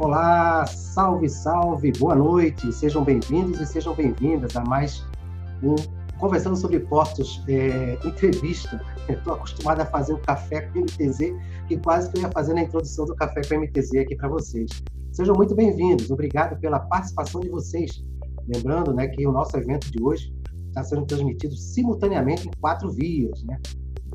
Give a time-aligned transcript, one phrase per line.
[0.00, 5.04] Olá, salve, salve, boa noite, sejam bem-vindos e sejam bem-vindas a mais
[5.60, 5.74] um
[6.20, 8.80] Conversando sobre Portos é, entrevista.
[9.08, 11.34] Estou acostumado a fazer o café com MTZ,
[11.66, 14.70] que quase que eu ia fazer na introdução do café com MTZ aqui para vocês.
[15.10, 18.04] Sejam muito bem-vindos, obrigado pela participação de vocês.
[18.46, 20.32] Lembrando né, que o nosso evento de hoje
[20.68, 23.60] está sendo transmitido simultaneamente em quatro vias, né?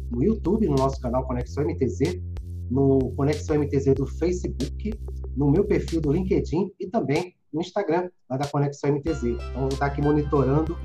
[0.09, 2.21] No YouTube, no nosso canal Conexão MTZ,
[2.69, 4.93] no Conexão MTZ do Facebook,
[5.35, 9.23] no meu perfil do LinkedIn e também no Instagram, lá da Conexão MTZ.
[9.23, 10.77] Então, vou estar aqui monitorando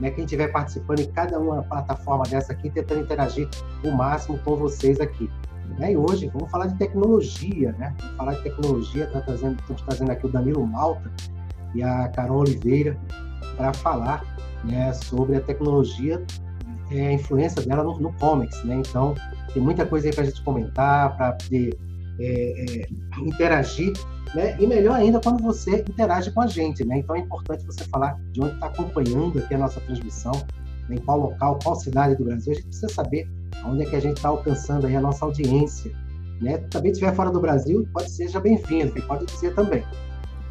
[0.00, 3.48] né, quem estiver participando em cada uma plataforma dessa aqui, tentando interagir
[3.84, 5.30] o máximo com vocês aqui.
[5.78, 7.94] Né, e hoje vamos falar de tecnologia, né?
[7.98, 11.10] Vamos falar de tecnologia, tá trazendo, estamos trazendo aqui o Danilo Malta
[11.74, 12.98] e a Carol Oliveira
[13.56, 14.22] para falar
[14.64, 16.24] né, sobre a tecnologia,
[16.90, 18.76] é, a influência dela no, no comics, né?
[18.76, 19.14] Então,
[19.52, 21.78] tem muita coisa aí para a gente comentar, para poder
[22.18, 22.86] é, é,
[23.20, 23.92] interagir,
[24.34, 24.56] né?
[24.60, 26.98] E melhor ainda quando você interage com a gente, né?
[26.98, 30.32] Então é importante você falar de onde está acompanhando aqui a nossa transmissão,
[30.88, 30.96] né?
[30.96, 32.52] em qual local, qual cidade do Brasil.
[32.52, 33.28] A gente precisa saber
[33.64, 35.92] onde é que a gente está alcançando aí a nossa audiência,
[36.40, 36.58] né?
[36.70, 39.84] Também estiver fora do Brasil, pode ser já bem-vindo, pode dizer também,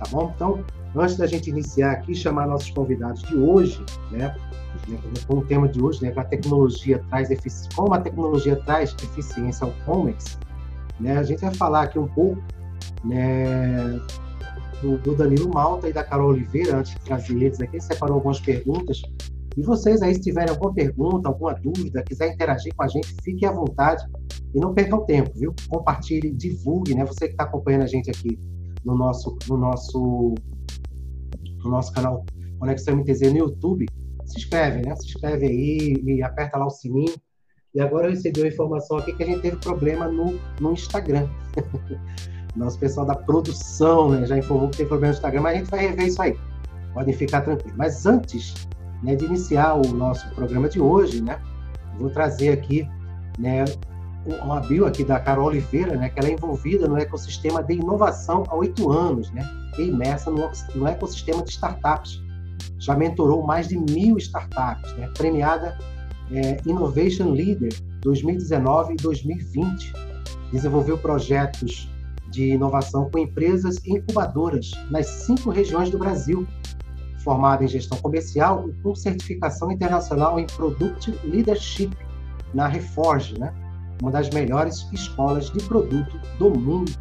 [0.03, 0.31] tá bom?
[0.35, 0.63] Então,
[0.95, 4.35] antes da gente iniciar aqui, chamar nossos convidados de hoje, né?
[5.27, 6.13] Com o tema de hoje, né?
[6.15, 7.69] A tecnologia traz efici...
[7.75, 10.37] como a tecnologia traz eficiência ao comics,
[10.99, 11.17] né?
[11.17, 12.41] A gente vai falar aqui um pouco
[13.03, 13.99] né,
[14.81, 18.39] do, do, Danilo Malta e da Carol Oliveira, antes de trazer eles aqui, separou algumas
[18.39, 19.01] perguntas.
[19.55, 23.47] E vocês aí, se tiverem alguma pergunta, alguma dúvida, quiser interagir com a gente, fiquem
[23.47, 24.03] à vontade
[24.53, 25.53] e não percam tempo, viu?
[25.69, 27.05] Compartilhe, divulgue, né?
[27.05, 28.39] Você que está acompanhando a gente aqui
[28.85, 30.35] no nosso, no nosso,
[31.63, 32.25] no nosso canal
[32.59, 33.85] Conexão MTZ no YouTube,
[34.25, 34.95] se inscreve, né?
[34.95, 37.13] Se inscreve aí e aperta lá o sininho
[37.75, 41.27] e agora eu recebi uma informação aqui que a gente teve problema no, no Instagram.
[42.55, 45.71] Nosso pessoal da produção né, já informou que tem problema no Instagram, mas a gente
[45.71, 46.37] vai rever isso aí.
[46.93, 47.75] Podem ficar tranquilos.
[47.75, 48.53] Mas antes
[49.01, 51.41] né, de iniciar o nosso programa de hoje, né,
[51.97, 52.87] vou trazer aqui
[53.39, 53.65] né,
[54.25, 58.43] uma bio aqui da Carol Oliveira, né, que ela é envolvida no ecossistema de inovação
[58.47, 59.47] há oito anos, né,
[59.77, 62.21] e imersa no, ecossistema de startups.
[62.79, 65.77] Já mentorou mais de mil startups, né, premiada
[66.31, 69.93] é, Innovation Leader 2019 e 2020.
[70.51, 71.89] Desenvolveu projetos
[72.29, 76.47] de inovação com empresas incubadoras nas cinco regiões do Brasil,
[77.23, 81.91] formada em gestão comercial e com certificação internacional em Product Leadership
[82.53, 83.53] na Reforge, né?
[84.03, 86.91] Uma das melhores escolas de produto do mundo.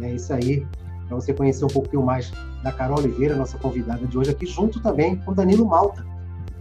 [0.00, 0.64] É isso aí,
[1.08, 2.30] para você conhecer um pouquinho mais
[2.62, 6.06] da Carol Oliveira, nossa convidada de hoje aqui, junto também com Danilo Malta,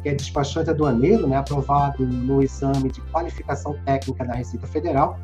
[0.02, 5.20] que é despachante aduaneiro, né, aprovado no exame de qualificação técnica da Receita Federal,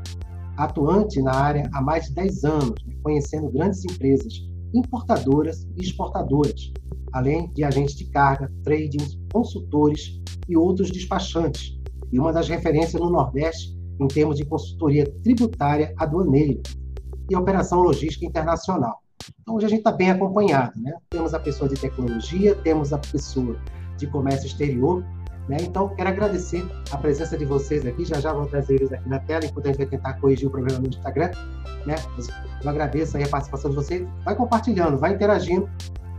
[0.57, 6.71] atuante na área há mais de 10 anos, né, conhecendo grandes empresas importadoras e exportadoras,
[7.13, 11.79] além de agentes de carga, trading, consultores e outros despachantes,
[12.11, 16.61] e uma das referências no Nordeste em termos de consultoria tributária aduaneira
[17.29, 19.01] e operação logística internacional.
[19.41, 20.93] Então, hoje a gente está bem acompanhado, né?
[21.09, 23.57] Temos a pessoa de tecnologia, temos a pessoa
[23.97, 25.03] de comércio exterior.
[25.47, 25.57] Né?
[25.61, 28.03] Então, quero agradecer a presença de vocês aqui.
[28.05, 30.51] Já já vou trazer eles aqui na tela, enquanto a gente vai tentar corrigir o
[30.51, 31.31] problema no Instagram.
[31.85, 31.95] Né?
[32.63, 34.07] Eu agradeço a participação de vocês.
[34.23, 35.69] Vai compartilhando, vai interagindo.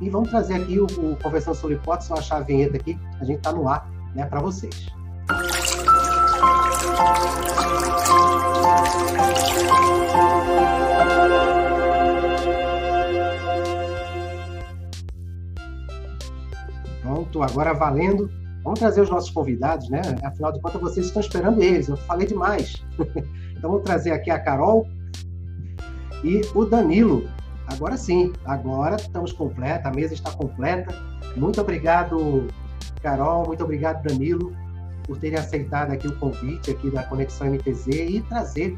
[0.01, 2.99] E vamos trazer aqui o, o Conversando sobre Hipóteses, vou achar a vinheta aqui.
[3.21, 4.87] A gente está no ar né, para vocês.
[17.03, 18.31] Pronto, agora valendo.
[18.65, 20.01] Vamos trazer os nossos convidados, né?
[20.25, 21.89] Afinal de contas, vocês estão esperando eles.
[21.89, 22.85] Eu falei demais.
[23.57, 24.89] então, vou trazer aqui a Carol
[26.25, 27.29] e o Danilo.
[27.69, 30.95] Agora sim, agora estamos completa, a mesa está completa.
[31.37, 32.49] Muito obrigado,
[33.03, 33.47] Carol.
[33.47, 34.53] Muito obrigado, Danilo,
[35.07, 38.77] por terem aceitado aqui o convite aqui da Conexão MTZ e trazer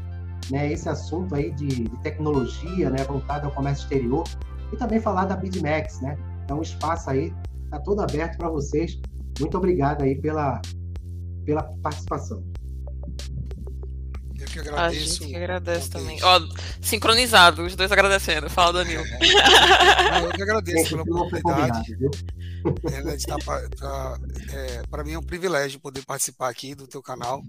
[0.51, 4.23] né, esse assunto aí de, de tecnologia, né, voltado ao comércio exterior
[4.71, 6.17] e também falar da BidMax, né?
[6.45, 7.33] Então, espaço aí
[7.65, 8.99] está todo aberto para vocês.
[9.39, 10.61] Muito obrigado aí pela,
[11.45, 12.43] pela participação.
[14.55, 14.99] Eu que agradeço.
[14.99, 16.19] A gente que agradece também.
[16.23, 16.41] Ó,
[16.81, 18.49] sincronizado, os dois agradecendo.
[18.49, 19.03] Fala, Danilo.
[20.09, 21.95] É, eu que agradeço pela oportunidade.
[22.91, 23.37] É, tá,
[23.77, 24.19] tá,
[24.51, 27.43] é, para mim é um privilégio poder participar aqui do teu canal.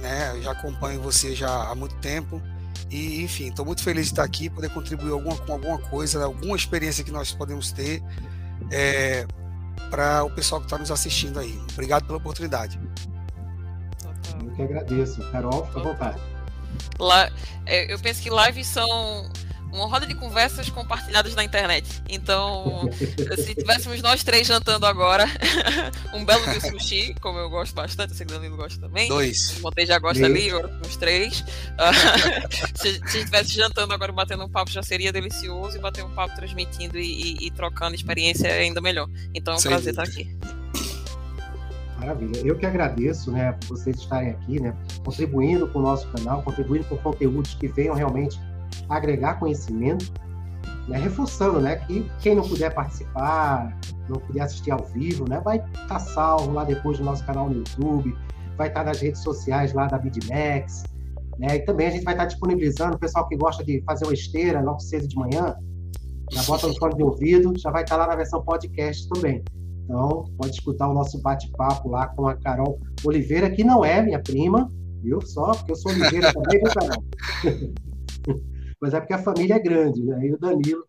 [0.00, 0.32] Né?
[0.34, 2.42] Eu já acompanho você já há muito tempo.
[2.90, 6.56] E, enfim, estou muito feliz de estar aqui, poder contribuir alguma, com alguma coisa, alguma
[6.56, 8.02] experiência que nós podemos ter
[8.70, 9.26] é,
[9.90, 11.58] para o pessoal que está nos assistindo aí.
[11.72, 12.78] Obrigado pela oportunidade.
[14.44, 15.20] Eu que agradeço.
[15.30, 16.20] Carol, fica à vontade.
[16.98, 17.30] Lá,
[17.66, 19.30] é, eu penso que lives são
[19.72, 21.86] uma roda de conversas compartilhadas na internet.
[22.08, 22.88] Então,
[23.36, 25.26] se tivéssemos nós três jantando agora,
[26.14, 29.08] um belo de sushi, como eu gosto bastante, eu sei que o Danilo gosta também.
[29.08, 29.58] Dois.
[29.58, 30.32] O Montei já gosta Dois.
[30.32, 31.44] ali, agora uns três.
[32.76, 36.34] se, se estivesse jantando agora, batendo um papo, já seria delicioso e bater um papo
[36.34, 39.08] transmitindo e, e, e trocando experiência é ainda melhor.
[39.34, 40.10] Então, é um Sem prazer dúvida.
[40.10, 40.57] estar aqui.
[41.98, 42.40] Maravilha.
[42.44, 44.74] Eu que agradeço, né, por vocês estarem aqui, né,
[45.04, 48.40] contribuindo com o nosso canal, contribuindo com conteúdos que venham realmente
[48.88, 50.12] agregar conhecimento,
[50.86, 53.76] né, reforçando, né, que quem não puder participar,
[54.08, 57.48] não puder assistir ao vivo, né, vai estar tá salvo lá depois no nosso canal
[57.48, 58.16] no YouTube,
[58.56, 60.84] vai estar tá nas redes sociais lá da Bidmax,
[61.36, 64.04] né, e também a gente vai estar tá disponibilizando o pessoal que gosta de fazer
[64.04, 65.56] uma esteira logo cedo de manhã,
[66.30, 69.42] já bota no fone de ouvido, já vai estar lá na versão podcast também.
[69.88, 74.20] Então, pode escutar o nosso bate-papo lá com a Carol Oliveira, que não é minha
[74.20, 74.70] prima,
[75.02, 75.18] viu?
[75.22, 77.04] Só porque eu sou Oliveira também, viu, Carol?
[78.80, 80.26] Mas é porque a família é grande, né?
[80.26, 80.84] E o Danilo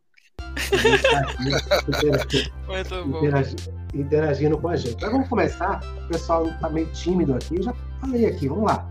[3.17, 5.01] interagindo, interagindo com a gente.
[5.01, 5.79] Mas vamos começar.
[6.05, 7.55] O pessoal está meio tímido aqui.
[7.55, 8.87] Eu já falei aqui, vamos lá.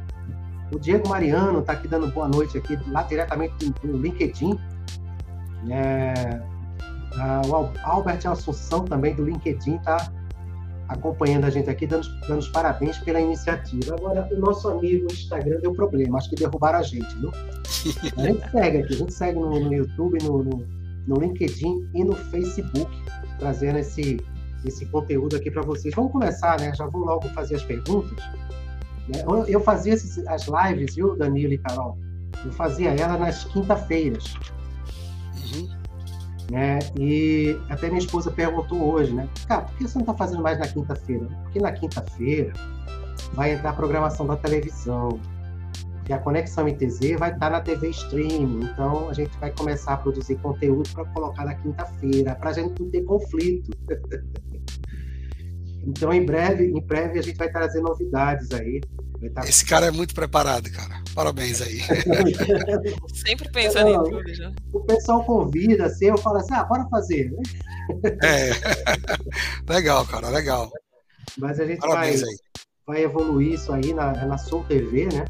[0.72, 4.58] O Diego Mariano está aqui dando boa noite aqui, lá diretamente do LinkedIn.
[5.70, 6.40] É,
[7.18, 7.54] ah, o
[7.84, 10.12] Albert Assunção, também do LinkedIn, está
[10.88, 13.94] acompanhando a gente aqui, dando, dando os parabéns pela iniciativa.
[13.94, 17.30] Agora, o nosso amigo Instagram deu problema, acho que derrubaram a gente, viu?
[18.16, 20.66] A gente segue aqui, a gente segue no, no YouTube, no, no,
[21.06, 22.90] no, LinkedIn e no Facebook,
[23.38, 24.18] trazendo esse,
[24.64, 25.94] esse conteúdo aqui para vocês.
[25.94, 26.74] Vamos começar, né?
[26.74, 28.18] Já vou logo fazer as perguntas.
[29.08, 29.22] Né?
[29.26, 31.98] Eu, eu fazia esses, as lives, viu, Danilo e Carol?
[32.44, 34.34] Eu fazia ela nas quinta-feiras.
[35.54, 35.77] Uhum.
[36.50, 36.78] Né?
[36.98, 39.28] E até minha esposa perguntou hoje, né?
[39.46, 41.26] Cara, por que você não está fazendo mais na quinta-feira?
[41.42, 42.52] Porque na quinta-feira
[43.34, 45.20] vai entrar a programação da televisão.
[46.08, 48.60] E a Conexão MTZ vai estar na TV Stream.
[48.62, 52.80] Então a gente vai começar a produzir conteúdo para colocar na quinta-feira, para a gente
[52.80, 53.70] não ter conflito.
[55.88, 58.80] então em breve, em breve a gente vai trazer novidades aí
[59.34, 59.40] Tá...
[59.42, 61.02] Esse cara é muito preparado, cara.
[61.12, 61.80] Parabéns aí.
[63.12, 64.52] Sempre pensando em tudo já.
[64.72, 67.32] O pessoal convida, assim, eu falo assim, ah, bora fazer.
[68.22, 68.50] É.
[69.68, 70.70] legal, cara, legal.
[71.36, 72.14] Mas a gente vai,
[72.86, 75.24] vai evoluir isso aí na, na Soul TV, né?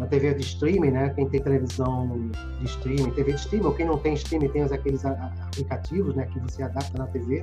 [0.00, 1.10] Na TV de streaming, né?
[1.10, 2.28] Quem tem televisão
[2.58, 6.26] de streaming, TV de streaming, ou quem não tem streaming, tem aqueles aplicativos, né?
[6.26, 7.42] Que você adapta na TV.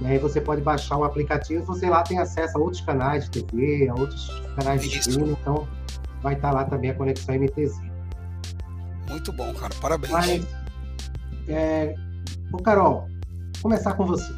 [0.00, 3.28] E aí você pode baixar o aplicativo e você lá tem acesso a outros canais
[3.28, 5.68] de TV, a outros canais de streaming, então
[6.20, 7.80] vai estar lá também a conexão MTZ.
[9.08, 9.74] Muito bom, cara.
[9.80, 10.12] Parabéns.
[10.12, 10.46] Mas,
[11.48, 11.94] é...
[12.52, 13.08] Ô, Carol,
[13.62, 14.32] começar com você.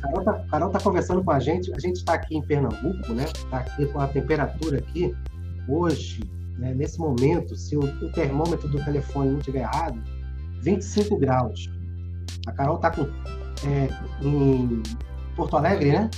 [0.00, 1.72] Carol tá, Carol tá conversando com a gente.
[1.74, 3.24] A gente está aqui em Pernambuco, né?
[3.24, 5.14] Está aqui com a temperatura aqui
[5.68, 6.20] hoje,
[6.58, 6.72] né?
[6.74, 10.00] nesse momento, se o, o termômetro do telefone não estiver errado,
[10.62, 11.70] 25 graus.
[12.46, 13.02] A Carol tá com,
[13.66, 13.88] é,
[14.22, 14.82] em
[15.34, 16.10] Porto Alegre, né?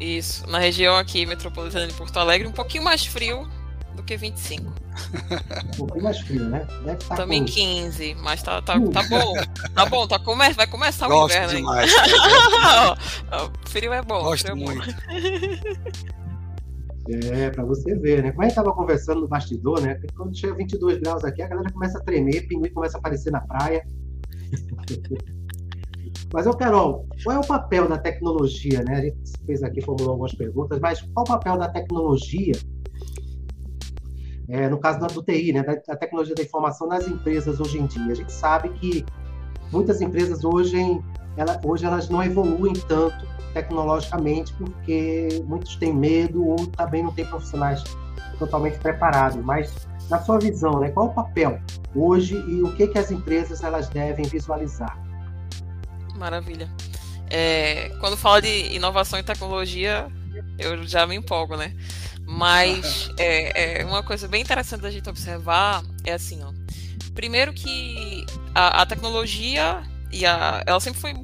[0.00, 3.48] Isso, na região aqui metropolitana de Porto Alegre, um pouquinho mais frio
[3.96, 4.72] do que 25.
[5.74, 6.66] Um pouquinho mais frio, né?
[6.84, 7.52] Deve estar tá Também com...
[7.52, 9.34] 15, mas tá, tá, tá bom.
[9.74, 10.52] Tá bom, tá come...
[10.52, 11.56] vai começar Gosto o inverno.
[11.56, 11.92] Demais,
[13.66, 14.22] frio é bom.
[14.22, 14.88] Gosto é muito.
[17.10, 18.32] É, para você ver, né?
[18.32, 19.98] Como a gente tava conversando no bastidor, né?
[20.14, 23.40] Quando chega 22 graus aqui, a galera começa a tremer, pinguim começa a aparecer na
[23.40, 23.82] praia.
[26.32, 28.82] Mas, eu, Carol, qual é o papel da tecnologia?
[28.82, 28.94] Né?
[28.94, 32.54] A gente fez aqui, formulou algumas perguntas, mas qual o papel da tecnologia,
[34.48, 38.12] é, no caso do TI, né, da, tecnologia da informação nas empresas hoje em dia?
[38.12, 39.04] A gente sabe que
[39.72, 40.76] muitas empresas hoje,
[41.36, 47.24] ela, hoje elas não evoluem tanto tecnologicamente porque muitos têm medo ou também não têm
[47.24, 47.82] profissionais
[48.38, 49.42] totalmente preparados.
[49.42, 49.74] Mas,
[50.10, 51.58] na sua visão, né, qual é o papel
[51.94, 55.07] hoje e o que, que as empresas elas devem visualizar?
[56.18, 56.68] Maravilha.
[57.30, 60.08] É, quando fala de inovação e tecnologia,
[60.58, 61.74] eu já me empolgo, né?
[62.26, 66.52] Mas é, é, uma coisa bem interessante da gente observar é assim, ó.
[67.14, 69.82] Primeiro que a, a tecnologia
[70.12, 71.14] e a, ela sempre foi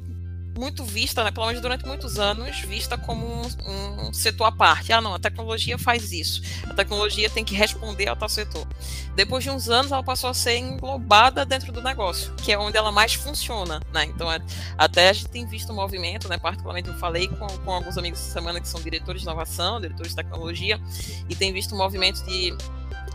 [0.57, 4.93] muito vista, né, pelo menos durante muitos anos, vista como um, um, setor à parte.
[4.93, 6.41] Ah, não, a tecnologia faz isso.
[6.69, 8.65] A tecnologia tem que responder ao tal setor.
[9.15, 12.77] Depois de uns anos, ela passou a ser englobada dentro do negócio, que é onde
[12.77, 14.05] ela mais funciona, né?
[14.05, 14.39] Então, é,
[14.77, 16.37] até a gente tem visto um movimento, né?
[16.37, 20.11] Particularmente eu falei com, com alguns amigos essa semana que são diretores de inovação, diretores
[20.11, 20.79] de tecnologia,
[21.29, 22.55] e tem visto um movimento de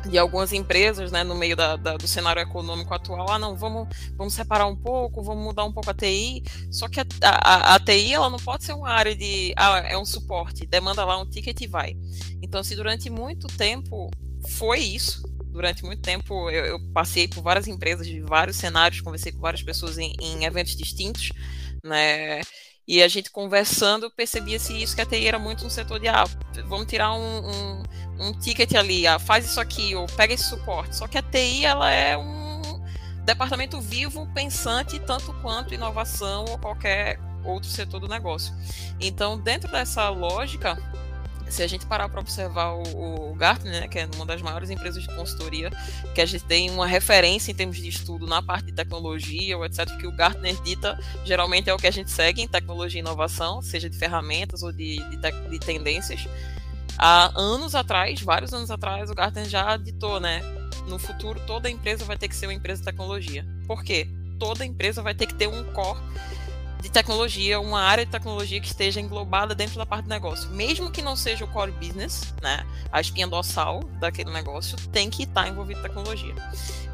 [0.09, 3.89] de algumas empresas, né, no meio da, da, do cenário econômico atual, ah, não, vamos,
[4.17, 7.81] vamos separar um pouco, vamos mudar um pouco a TI, só que a, a, a
[7.81, 11.29] TI, ela não pode ser uma área de, ah, é um suporte, demanda lá um
[11.29, 11.97] ticket e vai.
[12.43, 14.11] Então, se durante muito tempo
[14.49, 19.33] foi isso, durante muito tempo eu, eu, passei por várias empresas de vários cenários, conversei
[19.33, 21.31] com várias pessoas em, em eventos distintos,
[21.85, 22.41] né?
[22.87, 26.25] E a gente conversando percebia-se isso que a TI era muito um setor de ah,
[26.67, 27.83] vamos tirar um, um,
[28.21, 30.95] um ticket ali, ah, faz isso aqui, ou pega esse suporte.
[30.97, 32.81] Só que a TI ela é um
[33.25, 38.55] departamento vivo, pensante, tanto quanto inovação ou qualquer outro setor do negócio.
[39.01, 40.77] Então, dentro dessa lógica,
[41.49, 44.71] se a gente parar para observar o, o Gartner, né, que é uma das maiores
[44.71, 45.71] empresas de consultoria,
[46.15, 49.65] que a gente tem uma referência em termos de estudo na parte de tecnologia, ou
[49.65, 53.03] etc., que o Gartner dita, geralmente é o que a gente segue em tecnologia e
[53.03, 55.17] inovação, seja de ferramentas ou de, de,
[55.51, 56.27] de tendências.
[57.03, 60.43] Há anos atrás, vários anos atrás, o Gartner já ditou, né?
[60.87, 63.43] No futuro, toda empresa vai ter que ser uma empresa de tecnologia.
[63.67, 64.07] Por quê?
[64.39, 65.99] Toda empresa vai ter que ter um core
[66.83, 70.51] de tecnologia, uma área de tecnologia que esteja englobada dentro da parte do negócio.
[70.51, 75.23] Mesmo que não seja o core business, né, a espinha dorsal daquele negócio, tem que
[75.23, 76.35] estar envolvido em tecnologia.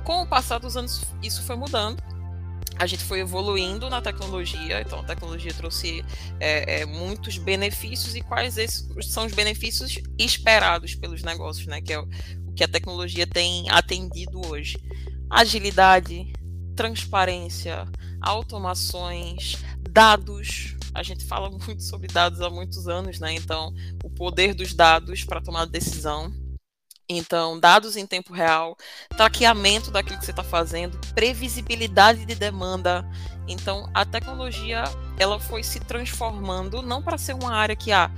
[0.05, 2.01] Com o passar dos anos, isso foi mudando.
[2.79, 6.05] A gente foi evoluindo na tecnologia, então a tecnologia trouxe
[6.39, 11.81] é, é, muitos benefícios e quais esses são os benefícios esperados pelos negócios, né?
[11.81, 12.09] Que é o,
[12.47, 14.79] o que a tecnologia tem atendido hoje.
[15.31, 16.33] Agilidade,
[16.75, 17.87] transparência,
[18.21, 19.57] automações,
[19.91, 20.77] dados.
[20.93, 23.33] A gente fala muito sobre dados há muitos anos, né?
[23.33, 26.33] Então, o poder dos dados para tomar decisão.
[27.09, 28.77] Então, dados em tempo real,
[29.17, 33.09] traqueamento daquilo que você está fazendo, previsibilidade de demanda.
[33.47, 34.83] Então, a tecnologia
[35.17, 38.11] ela foi se transformando não para ser uma área que ah,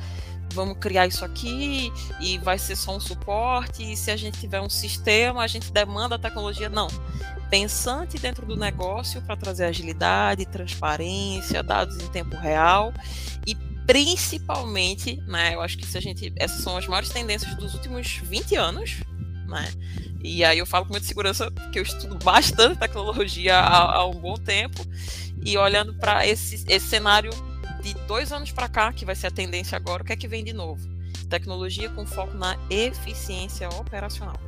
[0.54, 3.92] vamos criar isso aqui e vai ser só um suporte.
[3.92, 6.70] E se a gente tiver um sistema, a gente demanda a tecnologia.
[6.70, 6.88] Não
[7.50, 12.92] pensante dentro do negócio para trazer agilidade, transparência, dados em tempo real
[13.46, 13.54] e
[13.88, 18.20] principalmente, né, eu acho que se a gente, essas são as maiores tendências dos últimos
[18.22, 18.96] 20 anos,
[19.46, 19.66] né?
[20.22, 24.12] E aí eu falo com muita segurança que eu estudo bastante tecnologia há, há um
[24.12, 24.84] bom tempo
[25.42, 27.30] e olhando para esse, esse cenário
[27.82, 30.28] de dois anos para cá, que vai ser a tendência agora, o que é que
[30.28, 30.86] vem de novo?
[31.30, 34.38] Tecnologia com foco na eficiência operacional.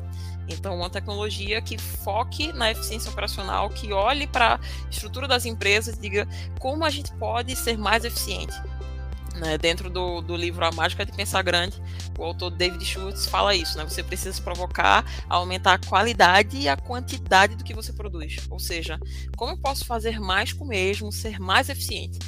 [0.49, 5.97] Então, uma tecnologia que foque na eficiência operacional, que olhe para a estrutura das empresas
[5.97, 6.29] e diga
[6.59, 8.55] como a gente pode ser mais eficiente.
[9.37, 9.57] Né?
[9.57, 11.81] Dentro do, do livro A Mágica de Pensar Grande,
[12.19, 13.85] o autor David Schultz fala isso, né?
[13.85, 18.47] Você precisa se provocar aumentar a qualidade e a quantidade do que você produz.
[18.51, 18.99] Ou seja,
[19.37, 22.19] como eu posso fazer mais com o mesmo, ser mais eficiente?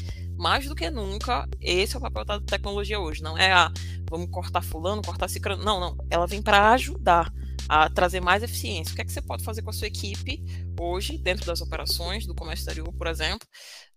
[0.42, 3.22] mais do que nunca, esse é o papel da tecnologia hoje.
[3.22, 3.70] Não é a
[4.10, 5.64] vamos cortar fulano, cortar ciclano.
[5.64, 5.96] Não, não.
[6.10, 7.32] Ela vem para ajudar
[7.68, 8.92] a trazer mais eficiência.
[8.92, 10.42] O que é que você pode fazer com a sua equipe
[10.78, 13.46] hoje, dentro das operações do comércio exterior, por exemplo,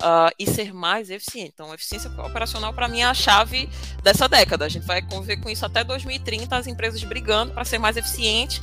[0.02, 1.52] uh, e ser mais eficiente?
[1.54, 3.70] Então, eficiência operacional, para mim, é a chave
[4.04, 4.66] dessa década.
[4.66, 8.62] A gente vai conviver com isso até 2030, as empresas brigando para ser mais eficiente,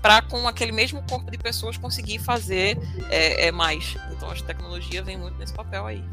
[0.00, 2.78] para com aquele mesmo corpo de pessoas conseguir fazer
[3.10, 3.96] é, é mais.
[4.12, 6.04] Então, a tecnologia vem muito nesse papel aí.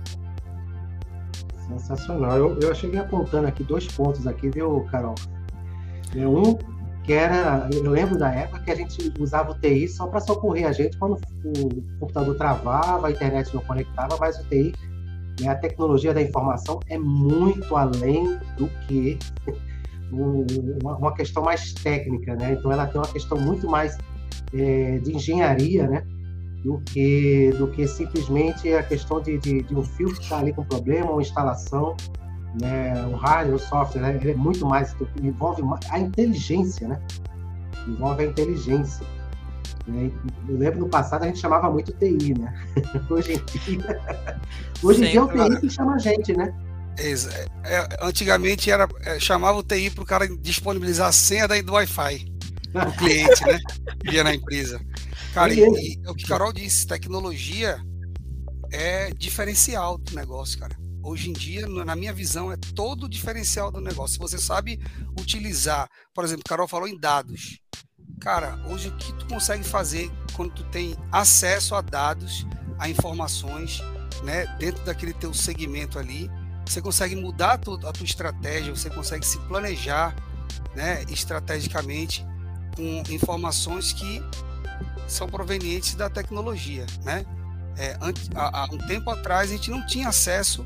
[1.67, 2.37] Sensacional.
[2.37, 5.15] Eu, eu cheguei apontando aqui dois pontos aqui, viu, Carol?
[6.15, 6.78] Um
[7.09, 10.67] que era, eu lembro da época que a gente usava o TI só para socorrer
[10.67, 11.13] a gente quando
[11.43, 14.75] o computador travava, a internet não conectava, mas o TI,
[15.41, 19.17] né, a tecnologia da informação é muito além do que
[20.83, 22.55] uma, questão mais técnica, né?
[22.59, 23.97] Então ela tem uma questão muito mais
[24.53, 26.05] é, de engenharia, né?
[26.63, 30.53] Do que, do que simplesmente a questão de, de, de um fio que está ali
[30.53, 31.97] com problema, uma instalação
[32.59, 36.99] né, o hardware, o software, né, é muito mais, envolve a inteligência, né?
[37.87, 39.05] Envolve a inteligência.
[39.87, 40.11] Né?
[40.47, 42.53] Eu lembro no passado a gente chamava muito TI, né?
[43.09, 44.01] Hoje em dia,
[44.83, 46.53] hoje em dia é o TI que chama a gente, né?
[47.63, 52.25] É, antigamente era, é, chamava o TI para o cara disponibilizar a senha do Wi-Fi
[52.73, 53.59] o cliente, né?
[54.03, 54.81] Via na empresa.
[55.33, 57.79] Cara, e, e, o que Carol disse, tecnologia
[58.71, 63.71] é diferencial do negócio, cara hoje em dia, na minha visão, é todo o diferencial
[63.71, 64.13] do negócio.
[64.13, 64.79] Se você sabe
[65.19, 67.59] utilizar, por exemplo, Carol falou em dados.
[68.19, 72.45] Cara, hoje o que tu consegue fazer quando tu tem acesso a dados,
[72.77, 73.81] a informações,
[74.23, 76.29] né, dentro daquele teu segmento ali,
[76.65, 80.15] você consegue mudar a tua, a tua estratégia, você consegue se planejar,
[80.75, 82.25] né, estrategicamente
[82.75, 84.21] com informações que
[85.07, 87.25] são provenientes da tecnologia, né?
[87.77, 87.97] É,
[88.35, 90.65] há, há um tempo atrás a gente não tinha acesso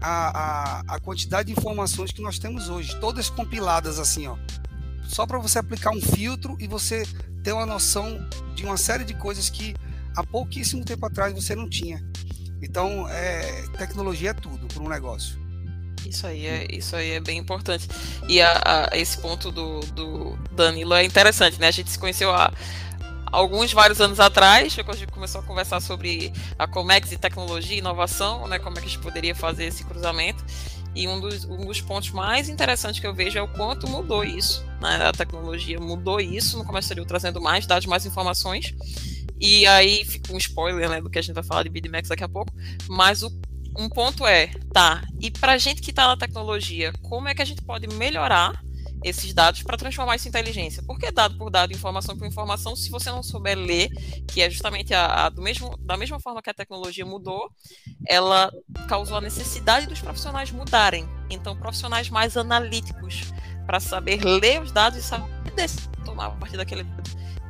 [0.00, 4.36] a, a, a quantidade de informações que nós temos hoje, todas compiladas assim, ó,
[5.08, 7.04] só para você aplicar um filtro e você
[7.42, 8.18] ter uma noção
[8.54, 9.74] de uma série de coisas que
[10.16, 12.02] há pouquíssimo tempo atrás você não tinha.
[12.60, 15.38] Então, é, tecnologia é tudo para um negócio.
[16.04, 17.88] Isso aí é, isso aí é bem importante.
[18.28, 21.68] E a, a, esse ponto do, do Danilo é interessante, né?
[21.68, 22.52] A gente se conheceu há
[23.36, 27.80] alguns vários anos atrás, a gente começou a conversar sobre a Comex e tecnologia e
[27.80, 30.42] inovação, né, como é que a gente poderia fazer esse cruzamento.
[30.94, 34.24] E um dos, um dos pontos mais interessantes que eu vejo é o quanto mudou
[34.24, 34.64] isso.
[34.80, 34.96] Né?
[35.06, 38.74] A tecnologia mudou isso no comércio exterior, trazendo mais dados, mais informações.
[39.38, 42.24] E aí fica um spoiler né, do que a gente vai falar de BidMax daqui
[42.24, 42.50] a pouco.
[42.88, 43.30] Mas o,
[43.78, 47.46] um ponto é, tá, e para gente que está na tecnologia, como é que a
[47.46, 48.58] gente pode melhorar
[49.08, 50.82] esses dados para transformar isso em inteligência.
[50.82, 53.88] Porque dado por dado, informação por informação, se você não souber ler,
[54.26, 57.50] que é justamente a, a, do mesmo, da mesma forma que a tecnologia mudou,
[58.06, 58.52] ela
[58.88, 61.08] causou a necessidade dos profissionais mudarem.
[61.30, 63.32] Então, profissionais mais analíticos,
[63.64, 65.30] para saber ler os dados e saber
[66.04, 66.84] tomar a partir daquele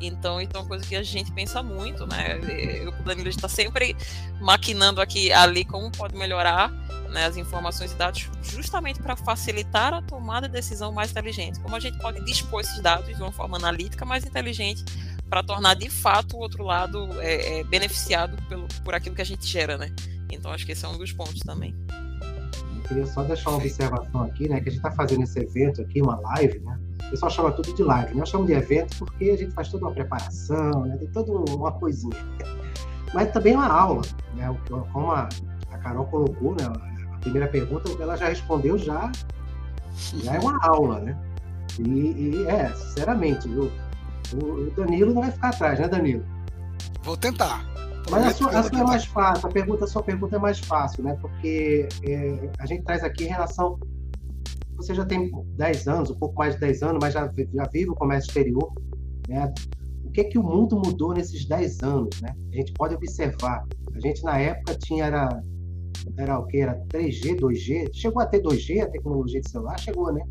[0.00, 2.38] então, então é uma coisa que a gente pensa muito, né?
[2.82, 3.96] Eu, o Danilo está sempre
[4.40, 6.70] maquinando aqui ali como pode melhorar
[7.16, 11.58] né, as informações e dados justamente para facilitar a tomada de decisão mais inteligente.
[11.61, 14.85] Como a gente pode dispor esses dados de uma forma analítica mais inteligente
[15.28, 19.25] para tornar de fato o outro lado é, é, beneficiado pelo, por aquilo que a
[19.25, 19.90] gente gera, né?
[20.30, 21.75] Então acho que esse é um dos pontos também.
[22.76, 24.61] Eu queria só deixar uma observação aqui, né?
[24.61, 26.78] Que a gente está fazendo esse evento aqui, uma live, né?
[27.06, 28.20] O pessoal chama tudo de live, né?
[28.20, 30.99] Eu chamo de evento porque a gente faz toda uma preparação, né?
[30.99, 32.14] Tem toda uma coisinha.
[33.14, 34.02] Mas também é uma aula,
[34.35, 34.54] né?
[34.92, 35.28] Como a,
[35.73, 36.95] a Carol colocou, né?
[37.26, 39.11] Primeira pergunta, ela já respondeu já,
[40.23, 41.18] já é uma aula, né?
[41.76, 43.68] E, e é, sinceramente, viu?
[44.33, 46.25] O, Danilo não vai ficar atrás, né, Danilo?
[47.02, 47.66] Vou tentar.
[48.09, 50.61] Mas a sua, a sua é mais fácil, a, pergunta, a sua pergunta é mais
[50.61, 51.18] fácil, né?
[51.21, 53.76] Porque é, a gente traz aqui em relação
[54.76, 57.90] você já tem 10 anos, um pouco mais de 10 anos, mas já, já vive
[57.90, 58.73] o comércio exterior,
[59.28, 59.52] né?
[60.04, 62.37] O que é que o mundo mudou nesses 10 anos, né?
[62.52, 63.64] A gente pode observar.
[63.92, 65.06] A gente, na época, tinha...
[65.06, 65.42] Era,
[66.16, 66.58] era o que?
[66.58, 67.90] Era 3G, 2G?
[67.92, 69.78] Chegou a ter 2G, a tecnologia de celular?
[69.78, 70.22] Chegou, né?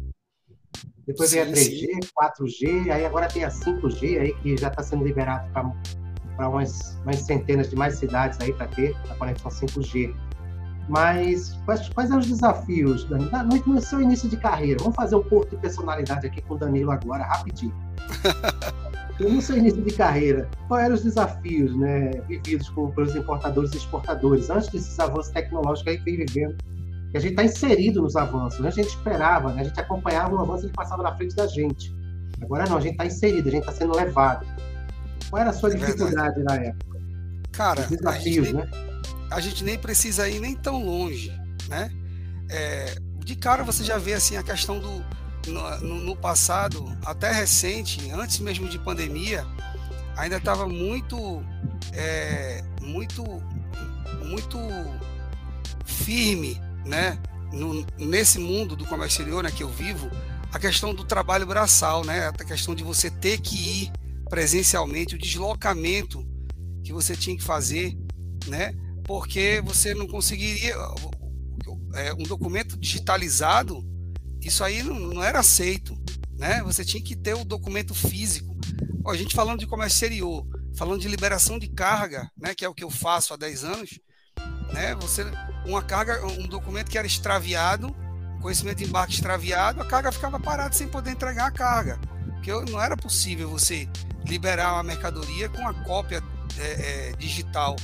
[1.05, 1.99] Depois veio a 3G, sim.
[2.19, 7.19] 4G, aí agora tem a 5G aí, que já está sendo liberado para umas, umas
[7.21, 10.13] centenas de mais cidades aí para ter a conexão 5G.
[10.87, 13.31] Mas quais, quais são os desafios, Danilo?
[13.31, 16.57] No, no seu início de carreira, vamos fazer um pouco de personalidade aqui com o
[16.57, 17.73] Danilo agora, rapidinho.
[19.19, 23.77] no seu início de carreira, quais eram os desafios né, vividos por, pelos importadores e
[23.77, 26.57] exportadores antes desses avanços tecnológicos que a gente vem vivendo?
[27.11, 28.67] Que a gente está inserido nos avanços, né?
[28.67, 29.61] a gente esperava, né?
[29.61, 31.93] a gente acompanhava o avanço e ele passava na frente da gente.
[32.41, 34.45] Agora não, a gente está inserido, a gente está sendo levado.
[35.29, 36.43] Qual era a sua é dificuldade verdade.
[36.43, 36.99] na época?
[37.53, 38.69] Cara, os desafios, né?
[39.31, 41.31] a gente nem precisa ir nem tão longe,
[41.67, 41.89] né?
[42.49, 45.03] É, de cara você já vê assim a questão do
[45.47, 49.45] no, no passado, até recente, antes mesmo de pandemia,
[50.17, 51.43] ainda estava muito,
[51.93, 53.23] é, muito,
[54.25, 54.57] muito
[55.85, 57.19] firme, né?
[57.51, 60.09] No, nesse mundo do comércio exterior, né, que eu vivo,
[60.51, 62.27] a questão do trabalho braçal, né?
[62.27, 63.91] A questão de você ter que ir
[64.29, 66.25] presencialmente, o deslocamento
[66.83, 67.97] que você tinha que fazer,
[68.47, 68.73] né?
[69.05, 70.75] porque você não conseguiria.
[71.93, 73.81] É, um documento digitalizado,
[74.47, 75.97] isso aí não, não, era aceito.
[76.37, 76.61] Né?
[76.63, 78.55] Você tinha que ter o documento físico.
[79.03, 82.69] Ó, a gente falando de comércio exterior, falando de liberação de carga, né, que é
[82.69, 83.99] o que eu faço há 10 anos,
[84.73, 84.95] né?
[84.95, 85.23] Você
[85.65, 87.95] uma carga, um documento que era extraviado,
[88.41, 91.99] conhecimento de embarque extraviado, a carga ficava parada sem poder entregar a carga,
[92.33, 93.89] porque não era possível você
[94.25, 96.21] liberar uma mercadoria com a cópia
[96.57, 97.75] é, é, digital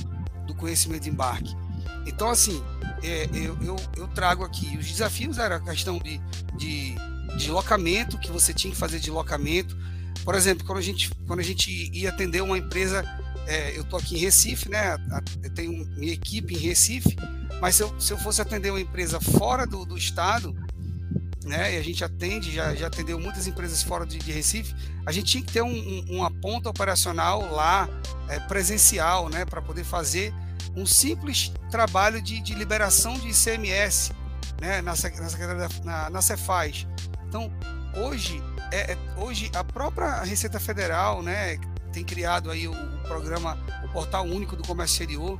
[0.46, 1.56] do conhecimento de embarque.
[2.06, 2.62] Então, assim,
[3.02, 6.20] é, eu, eu, eu, trago aqui, os desafios era a questão de,
[6.56, 6.94] de,
[7.36, 9.76] de locamento, que você tinha que fazer de locamento.
[10.24, 13.04] Por exemplo, quando a gente, quando a gente ia atender uma empresa,
[13.46, 14.96] é, eu estou aqui em Recife, né?
[15.42, 17.16] Eu tenho minha equipe em Recife,
[17.60, 20.54] mas se eu, se eu fosse atender uma empresa fora do, do estado,
[21.44, 21.74] né?
[21.74, 24.74] E a gente atende, já, já atendeu muitas empresas fora de, de Recife.
[25.04, 27.88] A gente tinha que ter um, um, uma ponta operacional lá,
[28.28, 29.44] é, presencial, né?
[29.44, 30.32] Para poder fazer
[30.76, 34.12] um simples trabalho de, de liberação de ICMS,
[34.60, 34.80] né?
[34.80, 36.86] Na, na, na, na Cefaz.
[37.26, 37.52] Então,
[37.96, 41.58] hoje, é, é, hoje a própria Receita Federal, né?
[41.92, 45.38] Tem criado aí o, o programa, o Portal Único do Comércio Exterior,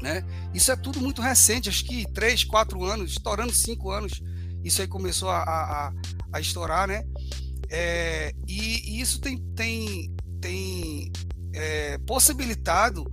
[0.00, 0.24] né?
[0.54, 4.22] Isso é tudo muito recente, acho que três, quatro anos, estourando cinco anos
[4.66, 5.92] isso aí começou a, a,
[6.32, 7.04] a estourar, né?
[7.70, 11.12] É, e, e, isso tem, tem, tem
[11.54, 13.04] é, possibilitado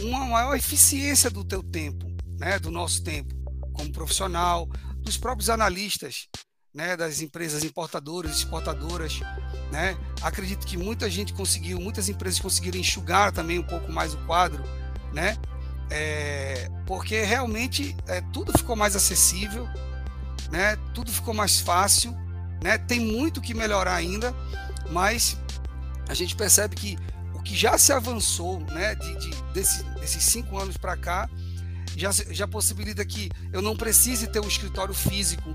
[0.00, 2.06] uma maior eficiência do teu tempo,
[2.38, 2.58] né?
[2.58, 3.34] Do nosso tempo
[3.72, 6.28] como profissional, dos próprios analistas,
[6.74, 6.96] né?
[6.96, 9.20] Das empresas importadoras, exportadoras,
[9.70, 9.96] né?
[10.22, 14.62] Acredito que muita gente conseguiu, muitas empresas conseguiram enxugar também um pouco mais o quadro,
[15.12, 15.36] né?
[15.90, 19.68] É, porque realmente é, tudo ficou mais acessível,
[20.50, 20.76] né?
[20.94, 22.16] Tudo ficou mais fácil,
[22.62, 22.78] né?
[22.78, 24.34] Tem muito que melhorar ainda,
[24.90, 25.36] mas
[26.08, 26.98] a gente percebe que
[27.44, 31.28] que já se avançou, né, de, de desse, desses cinco anos para cá,
[31.96, 35.54] já, já possibilita que eu não precise ter um escritório físico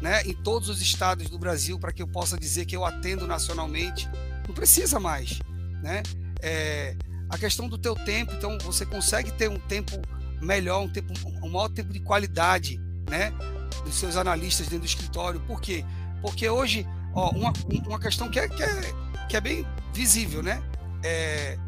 [0.00, 3.26] né, em todos os estados do Brasil para que eu possa dizer que eu atendo
[3.26, 4.08] nacionalmente.
[4.46, 5.38] Não precisa mais.
[5.82, 6.02] Né?
[6.40, 6.96] É,
[7.28, 10.00] a questão do teu tempo, então você consegue ter um tempo
[10.40, 13.32] melhor, um, tempo, um maior tempo de qualidade né,
[13.84, 15.40] dos seus analistas dentro do escritório.
[15.40, 15.84] Por quê?
[16.22, 17.52] Porque hoje, ó, uma,
[17.86, 18.94] uma questão que é, que, é,
[19.28, 20.62] que é bem visível, né?
[21.02, 21.58] É,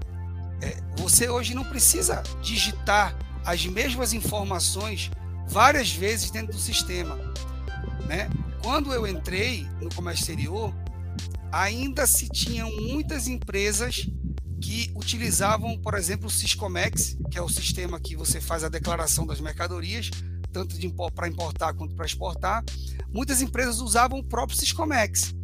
[0.62, 5.10] é, você hoje não precisa digitar as mesmas informações
[5.48, 7.16] várias vezes dentro do sistema.
[8.06, 8.28] Né?
[8.62, 10.74] Quando eu entrei no comércio exterior,
[11.50, 14.06] ainda se tinham muitas empresas
[14.60, 19.26] que utilizavam, por exemplo, o Syscomex, que é o sistema que você faz a declaração
[19.26, 20.10] das mercadorias,
[20.52, 20.76] tanto
[21.14, 22.62] para importar quanto para exportar.
[23.12, 25.34] Muitas empresas usavam o próprio Syscomex,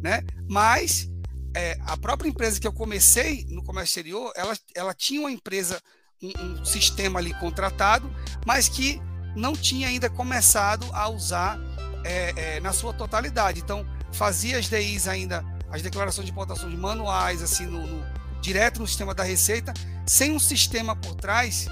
[0.00, 0.22] né?
[0.48, 1.09] Mas
[1.54, 5.80] é, a própria empresa que eu comecei no comércio exterior, ela, ela tinha uma empresa,
[6.22, 8.10] um, um sistema ali contratado,
[8.46, 9.00] mas que
[9.34, 11.58] não tinha ainda começado a usar
[12.04, 13.60] é, é, na sua totalidade.
[13.60, 18.04] Então, fazia as DIs ainda, as declarações de importações manuais, assim, no, no,
[18.40, 19.72] direto no sistema da Receita,
[20.06, 21.66] sem um sistema por trás.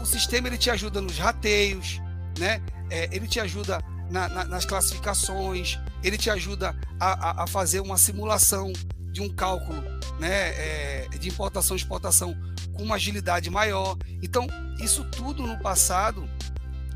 [0.00, 2.00] O sistema ele te ajuda nos rateios,
[2.38, 2.62] né?
[2.90, 7.80] É, ele te ajuda na, na, nas classificações, ele te ajuda a, a, a, fazer
[7.80, 8.72] uma simulação
[9.12, 9.82] de um cálculo
[10.18, 12.36] né, é, de importação e exportação
[12.72, 13.96] com uma agilidade maior.
[14.22, 14.46] Então,
[14.80, 16.28] isso tudo no passado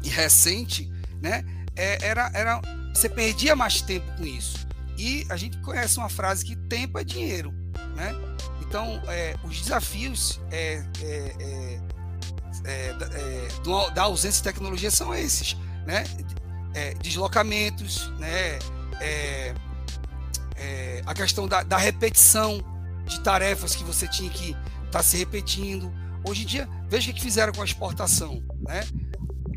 [0.03, 0.91] e recente,
[1.21, 1.45] né,
[1.77, 2.61] é, era, era,
[2.95, 4.67] você perdia mais tempo com isso.
[4.97, 7.53] E a gente conhece uma frase que tempo é dinheiro.
[7.97, 8.15] Né?
[8.61, 11.81] Então, é, os desafios é, é,
[12.65, 15.57] é, da ausência de tecnologia são esses.
[15.87, 16.05] Né?
[17.01, 18.59] deslocamentos, né?
[21.07, 22.63] A questão da, da, repetição
[23.07, 25.93] de tarefas que você tinha que estar tá se repetindo.
[26.27, 28.43] Hoje em dia, veja o que fizeram com a exportação.
[28.63, 28.85] Né?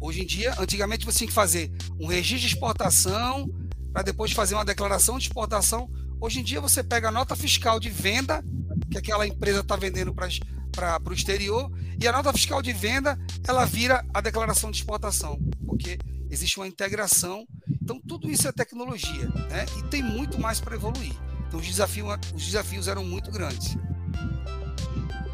[0.02, 3.50] Hoje em dia, antigamente você tinha que fazer um registro de exportação
[3.91, 5.89] para depois fazer uma declaração de exportação.
[6.19, 8.43] Hoje em dia você pega a nota fiscal de venda
[8.91, 13.65] que aquela empresa está vendendo para o exterior e a nota fiscal de venda ela
[13.65, 15.97] vira a declaração de exportação, porque
[16.30, 17.48] existe uma integração.
[17.82, 19.66] Então tudo isso é tecnologia, né?
[19.78, 21.13] E tem muito mais para evoluir.
[21.48, 23.78] Então os desafios, os desafios eram muito grandes.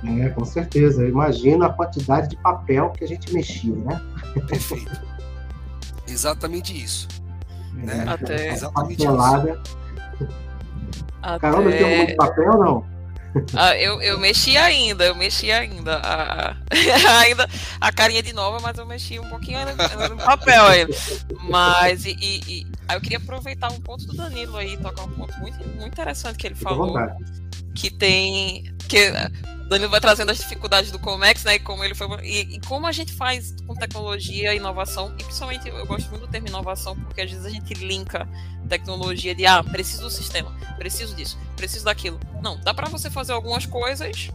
[0.03, 1.07] É, com certeza.
[1.07, 4.01] Imagina a quantidade de papel que a gente mexia, né?
[4.47, 5.01] Perfeito.
[6.07, 7.07] Exatamente isso.
[7.77, 8.05] É, né?
[8.07, 9.61] Até Exatamente papelada.
[10.19, 10.27] isso.
[11.21, 11.39] Até...
[11.39, 12.92] Carol, não tem muito papel, não?
[13.53, 15.97] Ah, eu, eu mexi ainda, eu mexi ainda.
[16.03, 16.55] A,
[17.21, 17.49] ainda
[17.81, 19.73] a carinha de nova, mas eu mexi um pouquinho ainda
[20.09, 20.93] no papel ainda.
[21.49, 25.11] Mas, e, e, e, aí eu queria aproveitar um ponto do Danilo aí, tocar um
[25.11, 26.95] ponto muito, muito interessante que ele falou.
[27.73, 28.71] Que tem.
[28.87, 29.11] Que
[29.73, 31.55] Danilo vai trazendo as dificuldades do Comex, né?
[31.55, 32.07] E como ele foi.
[32.23, 36.27] E, e, como a gente faz com tecnologia, inovação, e principalmente eu gosto muito do
[36.27, 38.27] termo inovação, porque às vezes a gente linka
[38.69, 42.19] tecnologia de ah, preciso do sistema, preciso disso, preciso daquilo.
[42.41, 44.29] Não, dá para você fazer algumas coisas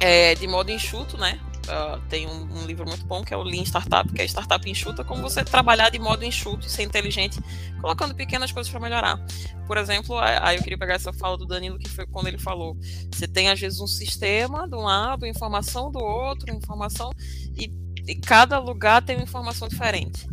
[0.00, 1.40] é, de modo enxuto, né?
[1.68, 4.70] Uh, tem um, um, livro muito bom que é o Lean Startup, que é Startup
[4.70, 7.38] Enxuta, como você trabalhar de modo enxuto e ser inteligente,
[7.78, 9.22] colocando pequenas coisas para melhorar.
[9.66, 12.74] Por exemplo, aí eu queria pegar essa fala do Danilo, que foi quando ele falou:
[13.12, 17.10] você tem às vezes um sistema de um lado, informação do outro, informação,
[17.54, 17.70] e,
[18.06, 20.26] e cada lugar tem uma informação diferente.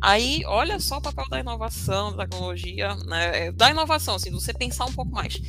[0.00, 3.50] Aí, olha só o papel da inovação, da tecnologia, né?
[3.52, 5.40] da inovação, assim, você pensar um pouco mais.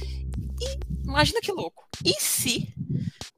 [0.60, 1.88] E imagina que louco.
[2.04, 2.74] E se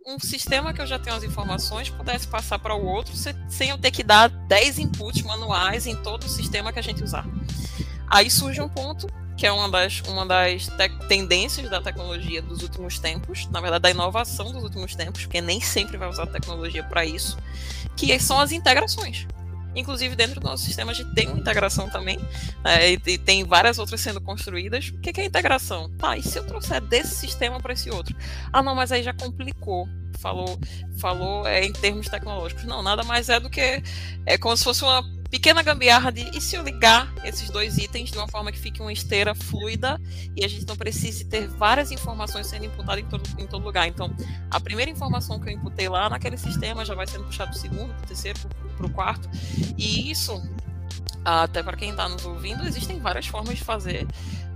[0.05, 3.77] um sistema que eu já tenho as informações pudesse passar para o outro sem eu
[3.77, 7.27] ter que dar 10 inputs manuais em todo o sistema que a gente usar.
[8.08, 10.67] Aí surge um ponto que é uma das, uma das
[11.08, 15.62] tendências da tecnologia dos últimos tempos, na verdade da inovação dos últimos tempos, porque nem
[15.62, 17.38] sempre vai usar tecnologia para isso,
[17.95, 19.25] que são as integrações.
[19.75, 22.19] Inclusive, dentro do nosso sistema, a gente tem uma integração também,
[22.63, 24.89] é, e, tem várias outras sendo construídas.
[24.89, 25.89] O que, é integração?
[25.97, 28.15] Tá, e se eu trouxer desse sistema para esse outro?
[28.51, 29.88] Ah, não, mas aí já complicou.
[30.17, 30.60] Falou,
[30.97, 32.65] falou é, em termos tecnológicos.
[32.65, 33.82] Não, nada mais é do que
[34.25, 38.11] é como se fosse uma pequena gambiarra de e se eu ligar esses dois itens
[38.11, 39.99] de uma forma que fique uma esteira fluida
[40.35, 43.87] e a gente não precise ter várias informações sendo imputadas em todo, em todo lugar.
[43.87, 44.13] Então,
[44.49, 47.61] a primeira informação que eu imputei lá naquele sistema já vai sendo puxado para o
[47.61, 48.39] segundo, para o terceiro,
[48.75, 49.29] para o quarto.
[49.77, 50.41] E isso
[51.23, 54.07] até para quem está nos ouvindo, existem várias formas de fazer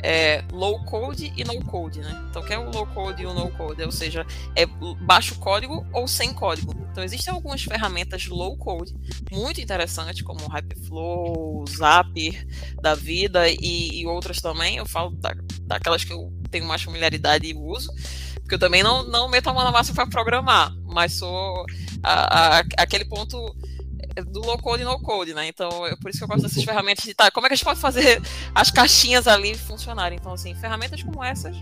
[0.03, 2.25] é, low code e no code, né?
[2.29, 3.81] Então, o que é o low code e o no code?
[3.81, 6.75] Ou seja, é baixo código ou sem código.
[6.91, 8.93] Então, existem algumas ferramentas low code
[9.31, 12.45] muito interessantes, como o Hyperflow, Zapier
[12.81, 14.75] da vida e, e outras também.
[14.75, 17.91] Eu falo da, daquelas que eu tenho mais familiaridade e uso,
[18.41, 21.65] porque eu também não, não meto a mão na massa para programar, mas sou
[22.03, 23.55] a, a, aquele ponto
[24.21, 25.47] do low code e no code, né?
[25.47, 27.55] Então, é por isso que eu gosto dessas ferramentas de tá, como é que a
[27.55, 28.21] gente pode fazer
[28.53, 30.17] as caixinhas ali funcionarem.
[30.19, 31.55] Então, assim, ferramentas como essas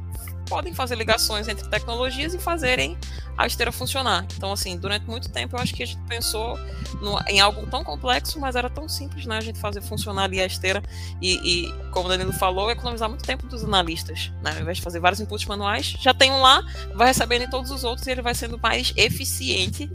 [0.52, 2.98] podem fazer ligações entre tecnologias e fazerem
[3.38, 4.28] a esteira funcionar.
[4.36, 6.60] Então, assim, durante muito tempo eu acho que a gente pensou
[7.02, 9.38] no, em algo tão complexo, mas era tão simples, né?
[9.38, 10.84] A gente fazer funcionar ali a esteira
[11.22, 14.52] e, e como o Danilo falou, economizar muito tempo dos analistas, né?
[14.54, 16.62] Ao invés de fazer vários inputs manuais, já tem um lá,
[16.96, 19.90] vai recebendo em todos os outros e ele vai sendo mais eficiente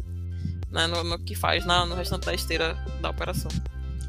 [0.76, 3.50] né, no, no, que faz na, no restante da esteira da operação.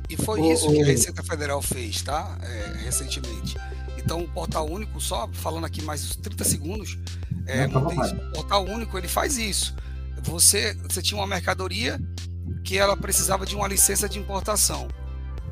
[0.09, 2.37] E foi isso que a Receita Federal fez, tá?
[2.41, 3.57] É, recentemente.
[3.97, 6.97] Então, o portal único, só falando aqui mais 30 segundos,
[7.45, 9.75] é, o portal único ele faz isso.
[10.23, 11.99] Você, você tinha uma mercadoria
[12.63, 14.87] que ela precisava de uma licença de importação.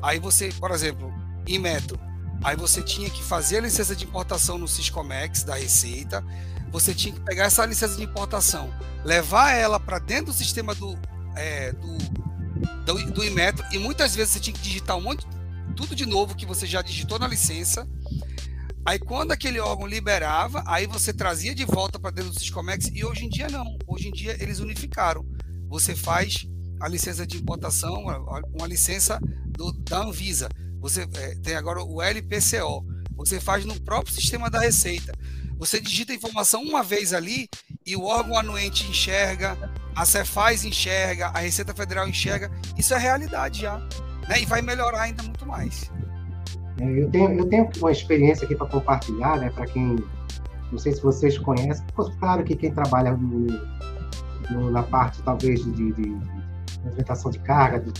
[0.02, 1.12] Aí você, por exemplo,
[1.46, 1.98] em metro,
[2.42, 6.22] aí você tinha que fazer a licença de importação no Siscomex da Receita,
[6.76, 8.70] você tinha que pegar essa licença de importação,
[9.02, 10.94] levar ela para dentro do sistema do,
[11.34, 11.96] é, do,
[12.84, 15.26] do, do Inmetro, e muitas vezes você tinha que digitar um monte,
[15.74, 17.88] tudo de novo que você já digitou na licença.
[18.84, 23.02] Aí quando aquele órgão liberava, aí você trazia de volta para dentro do Siscomex, e
[23.06, 23.78] hoje em dia não.
[23.86, 25.24] Hoje em dia eles unificaram.
[25.70, 26.46] Você faz
[26.78, 28.04] a licença de importação,
[28.52, 30.50] uma licença do, da Anvisa.
[30.80, 32.84] Você é, tem agora o LPCO.
[33.16, 35.14] Você faz no próprio sistema da Receita.
[35.58, 37.48] Você digita a informação uma vez ali
[37.84, 39.56] e o órgão anuente enxerga,
[39.94, 42.50] a Cefaz enxerga, a Receita Federal enxerga.
[42.76, 43.78] Isso é realidade já.
[44.28, 44.42] Né?
[44.42, 45.90] E vai melhorar ainda muito mais.
[46.80, 49.50] É, eu, tenho, eu tenho uma experiência aqui para compartilhar, né?
[49.50, 49.96] Para quem.
[50.70, 51.84] Não sei se vocês conhecem.
[52.18, 53.46] Claro que quem trabalha no,
[54.50, 56.08] no, na parte, talvez, de, de, de
[56.84, 57.92] movimentação de carga, de,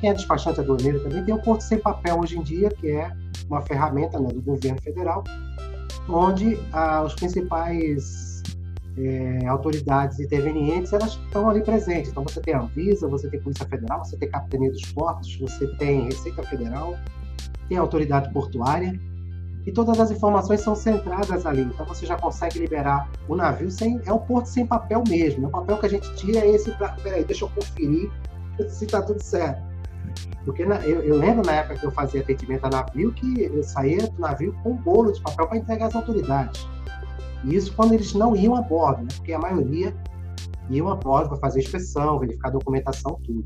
[0.00, 3.12] quem é despachante aduaneiro também, tem o Porto Sem Papel hoje em dia, que é
[3.48, 5.22] uma ferramenta né, do governo federal,
[6.08, 8.42] onde ah, os principais
[8.96, 12.10] é, autoridades intervenientes elas estão ali presentes.
[12.10, 15.66] Então você tem a Anvisa, você tem Polícia Federal, você tem Capitania dos Portos, você
[15.76, 16.96] tem Receita Federal,
[17.68, 18.98] tem a Autoridade Portuária
[19.64, 21.62] e todas as informações são centradas ali.
[21.62, 25.46] Então você já consegue liberar o navio sem é o porto sem papel mesmo.
[25.46, 28.10] O papel que a gente tira é esse para peraí, deixa eu conferir
[28.68, 29.71] se está tudo certo.
[30.44, 33.62] Porque na, eu, eu, lembro na época que eu fazia atendimento a navio que eu
[33.62, 36.66] saía do navio com um bolo de papel para entregar às autoridades.
[37.44, 39.08] E isso quando eles não iam a bordo, né?
[39.16, 39.94] porque a maioria
[40.70, 43.44] iam a bordo para fazer inspeção, verificar documentação, tudo.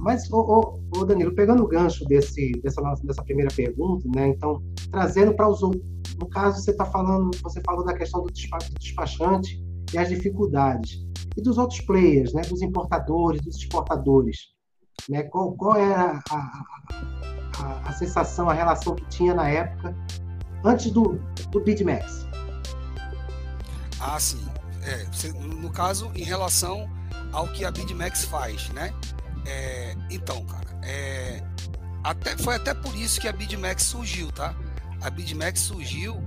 [0.00, 4.28] Mas, ô, ô, ô Danilo, pegando o gancho desse, dessa, dessa primeira pergunta, né?
[4.28, 5.82] Então, trazendo para os outros.
[6.18, 11.06] No caso, você está falando, você falou da questão do despachante e as dificuldades.
[11.36, 12.42] E dos outros players, né?
[12.42, 14.38] Dos importadores, dos exportadores.
[15.08, 15.22] Né?
[15.24, 16.64] Qual, qual era a,
[17.58, 19.94] a, a, sensação, a relação que tinha na época,
[20.64, 21.18] antes do,
[21.50, 22.26] do BidMax?
[24.00, 24.46] Ah, sim.
[24.82, 26.88] É, no caso, em relação
[27.32, 28.92] ao que a BidMax faz, né?
[29.46, 31.42] É, então, cara, é,
[32.04, 34.54] até, foi até por isso que a BidMax surgiu, tá?
[35.00, 36.22] A BidMax surgiu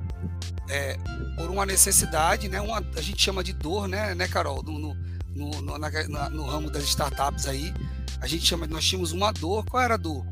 [0.70, 0.98] é,
[1.38, 2.60] por uma necessidade, né?
[2.62, 4.63] Uma, a gente chama de dor, né, né Carol?
[4.63, 7.74] No, no, no, na, no ramo das startups aí,
[8.22, 9.66] a gente chama, nós tínhamos uma dor.
[9.66, 10.24] Qual era a dor?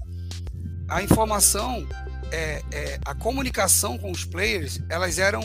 [0.87, 1.87] A informação,
[2.31, 5.41] é, é, a comunicação com os players, elas eram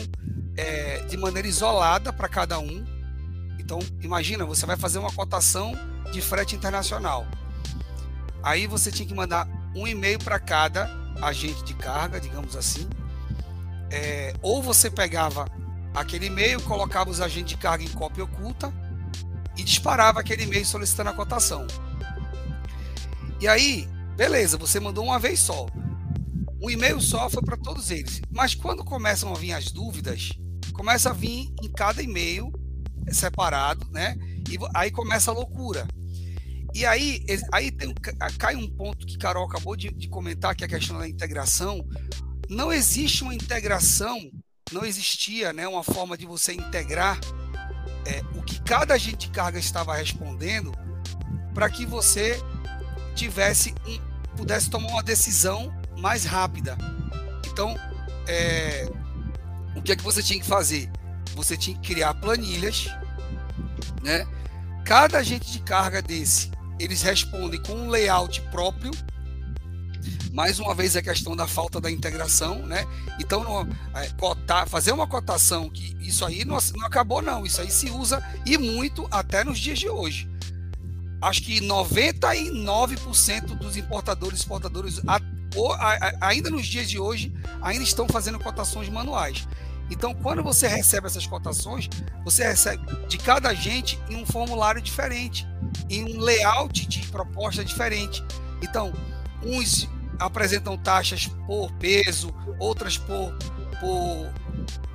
[0.55, 2.85] é, de maneira isolada para cada um.
[3.59, 5.73] Então, imagina, você vai fazer uma cotação
[6.11, 7.25] de frete internacional.
[8.43, 10.87] Aí você tinha que mandar um e-mail para cada
[11.23, 12.87] agente de carga, digamos assim.
[13.89, 15.47] É, ou você pegava
[15.95, 18.71] aquele e-mail, colocava os agentes de carga em cópia oculta
[19.57, 21.65] e disparava aquele e-mail solicitando a cotação.
[23.39, 25.65] E aí, beleza, você mandou uma vez só.
[26.61, 28.21] Um e-mail só foi para todos eles.
[28.31, 30.31] Mas quando começam a vir as dúvidas,
[30.73, 32.51] começa a vir em cada e-mail
[33.09, 34.15] separado, né?
[34.49, 35.87] E aí começa a loucura.
[36.73, 37.93] E aí, aí tem,
[38.37, 41.87] cai um ponto que Carol acabou de, de comentar, que é a questão da integração.
[42.49, 44.29] Não existe uma integração,
[44.71, 47.19] não existia né, uma forma de você integrar
[48.05, 50.73] é, o que cada agente de carga estava respondendo
[51.53, 52.37] para que você
[53.15, 53.73] tivesse
[54.35, 56.77] pudesse tomar uma decisão mais rápida.
[57.47, 57.75] Então,
[58.27, 58.87] é,
[59.75, 60.91] o que é que você tinha que fazer?
[61.35, 62.87] Você tinha que criar planilhas,
[64.03, 64.27] né?
[64.83, 68.91] Cada agente de carga desse, eles respondem com um layout próprio.
[70.31, 72.85] mais uma vez a questão da falta da integração, né?
[73.19, 77.71] Então, é, cotar, fazer uma cotação que isso aí não, não acabou não, isso aí
[77.71, 80.29] se usa e muito até nos dias de hoje.
[81.25, 85.01] Acho que 99% dos importadores e exportadores
[86.21, 87.33] ainda nos dias de hoje
[87.63, 89.47] ainda estão fazendo cotações manuais.
[89.89, 91.89] Então, quando você recebe essas cotações,
[92.23, 95.47] você recebe de cada agente em um formulário diferente,
[95.89, 98.23] em um layout de proposta diferente.
[98.61, 98.93] Então,
[99.43, 103.35] uns apresentam taxas por peso, outras por,
[103.79, 104.31] por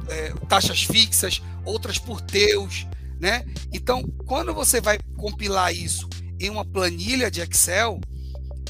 [0.08, 2.86] é, taxas fixas, outras por teus,
[3.18, 3.44] né?
[3.72, 6.08] Então, quando você vai compilar isso
[6.40, 8.00] em uma planilha de Excel,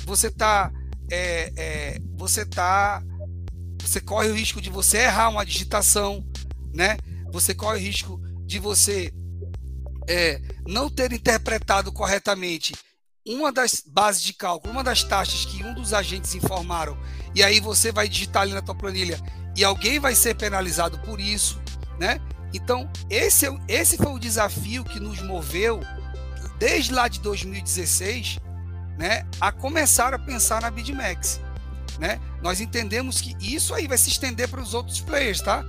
[0.05, 0.73] você está
[1.11, 3.03] é, é, você tá
[3.81, 6.25] você corre o risco de você errar uma digitação,
[6.75, 6.99] né?
[7.33, 9.13] Você corre o risco de você
[10.09, 12.75] é, não ter interpretado corretamente
[13.27, 16.99] uma das bases de cálculo, uma das taxas que um dos agentes informaram,
[17.35, 19.21] e aí você vai digitar ali na tua planilha
[19.57, 21.61] e alguém vai ser penalizado por isso,
[21.99, 22.21] né?
[22.53, 25.81] Então, esse, é esse foi o desafio que nos moveu
[26.61, 28.39] desde lá de 2016,
[28.97, 31.41] né, a começar a pensar na BidMax
[32.01, 32.19] né?
[32.43, 35.65] Nós entendemos que isso aí vai se estender para os outros players, tá?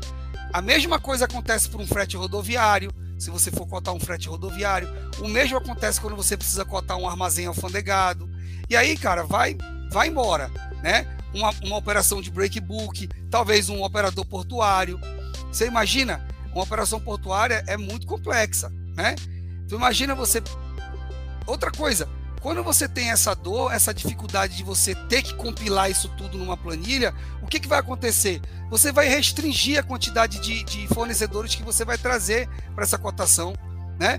[0.53, 4.89] A mesma coisa acontece para um frete rodoviário, se você for cotar um frete rodoviário.
[5.19, 8.29] O mesmo acontece quando você precisa cotar um armazém alfandegado.
[8.69, 9.57] E aí, cara, vai,
[9.91, 10.49] vai embora,
[10.81, 11.05] né?
[11.33, 14.99] Uma, uma operação de breakbook, talvez um operador portuário.
[15.51, 16.25] Você imagina?
[16.53, 19.15] Uma operação portuária é muito complexa, né?
[19.67, 20.41] Tu imagina você.
[21.51, 22.07] Outra coisa,
[22.39, 26.55] quando você tem essa dor, essa dificuldade de você ter que compilar isso tudo numa
[26.55, 28.39] planilha, o que, que vai acontecer?
[28.69, 33.53] Você vai restringir a quantidade de, de fornecedores que você vai trazer para essa cotação,
[33.99, 34.17] né?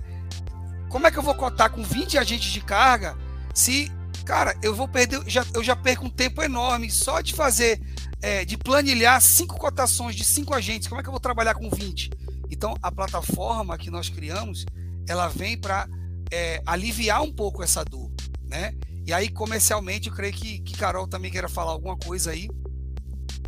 [0.90, 3.16] Como é que eu vou cotar com 20 agentes de carga
[3.54, 3.90] se,
[4.26, 7.80] cara, eu vou perder, já, eu já perco um tempo enorme só de fazer,
[8.20, 10.86] é, de planilhar cinco cotações de cinco agentes.
[10.86, 12.10] Como é que eu vou trabalhar com 20?
[12.50, 14.66] Então, a plataforma que nós criamos,
[15.08, 15.88] ela vem para
[16.32, 18.10] é, aliviar um pouco essa dor
[18.52, 18.74] né?
[19.06, 22.48] E aí, comercialmente, eu creio que, que Carol também queira falar alguma coisa aí,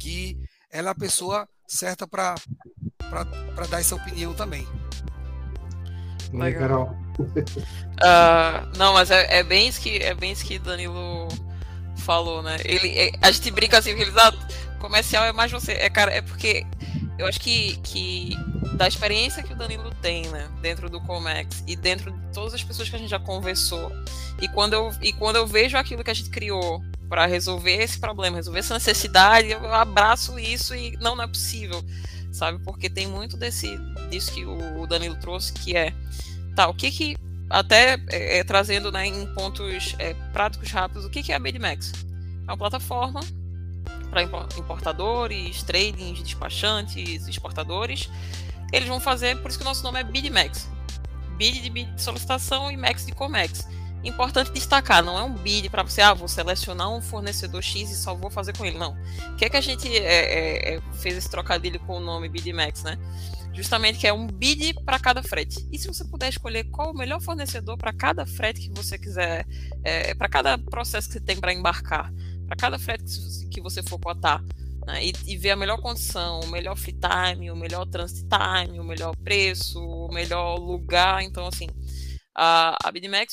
[0.01, 0.37] que
[0.73, 2.35] ela é a pessoa certa para
[3.71, 4.67] dar essa opinião também.
[6.33, 6.61] Legal.
[6.61, 6.87] Carol.
[8.03, 11.29] Uh, não, mas é, é, bem isso que é bem isso que Danilo
[11.99, 12.57] falou, né?
[12.65, 14.33] Ele, é, a gente brinca assim, que ele ah,
[14.81, 16.67] comercial é mais você, é cara, é porque
[17.19, 18.37] eu acho que, que
[18.77, 22.63] da experiência que o Danilo tem, né, dentro do Comex e dentro de todas as
[22.63, 23.93] pessoas que a gente já conversou,
[24.41, 27.99] e quando eu, e quando eu vejo aquilo que a gente criou para resolver esse
[27.99, 31.85] problema, resolver essa necessidade, eu abraço isso e não, não é possível,
[32.33, 32.59] sabe?
[32.65, 33.79] Porque tem muito desse
[34.11, 35.95] disso que o Danilo trouxe, que é,
[36.57, 37.17] tá, o que que
[37.49, 41.39] até é, é, trazendo né, em pontos é, práticos rápidos, o que, que é a
[41.39, 41.93] BidMax?
[42.47, 43.21] É uma plataforma
[44.05, 48.09] para importadores, tradings, despachantes, exportadores.
[48.73, 50.69] Eles vão fazer, por isso que o nosso nome é BidMax.
[51.37, 53.67] Bid de bid de solicitação e Max de Comex.
[54.05, 57.97] Importante destacar, não é um bid para você, ah, vou selecionar um fornecedor X e
[57.97, 58.77] só vou fazer com ele.
[58.77, 58.95] Não.
[59.33, 62.29] O que é que a gente é, é, é fez esse trocadilho com o nome
[62.29, 62.99] BidMax, né?
[63.55, 65.67] Justamente que é um bid para cada frete.
[65.73, 69.47] E se você puder escolher qual o melhor fornecedor para cada frete que você quiser,
[69.83, 72.13] é, para cada processo que você tem para embarcar,
[72.47, 73.05] para cada frete
[73.51, 74.43] que você for cotar,
[74.87, 78.79] né, e, e, ver a melhor condição, o melhor free time, o melhor transit time,
[78.79, 81.23] o melhor preço, o melhor lugar.
[81.23, 81.69] Então, assim,
[82.35, 82.91] a, a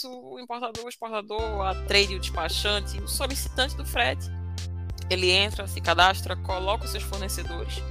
[0.07, 4.29] o importador, o exportador, a trade, o despachante, o solicitante do frete,
[5.09, 7.83] ele entra, se cadastra, coloca os seus fornecedores.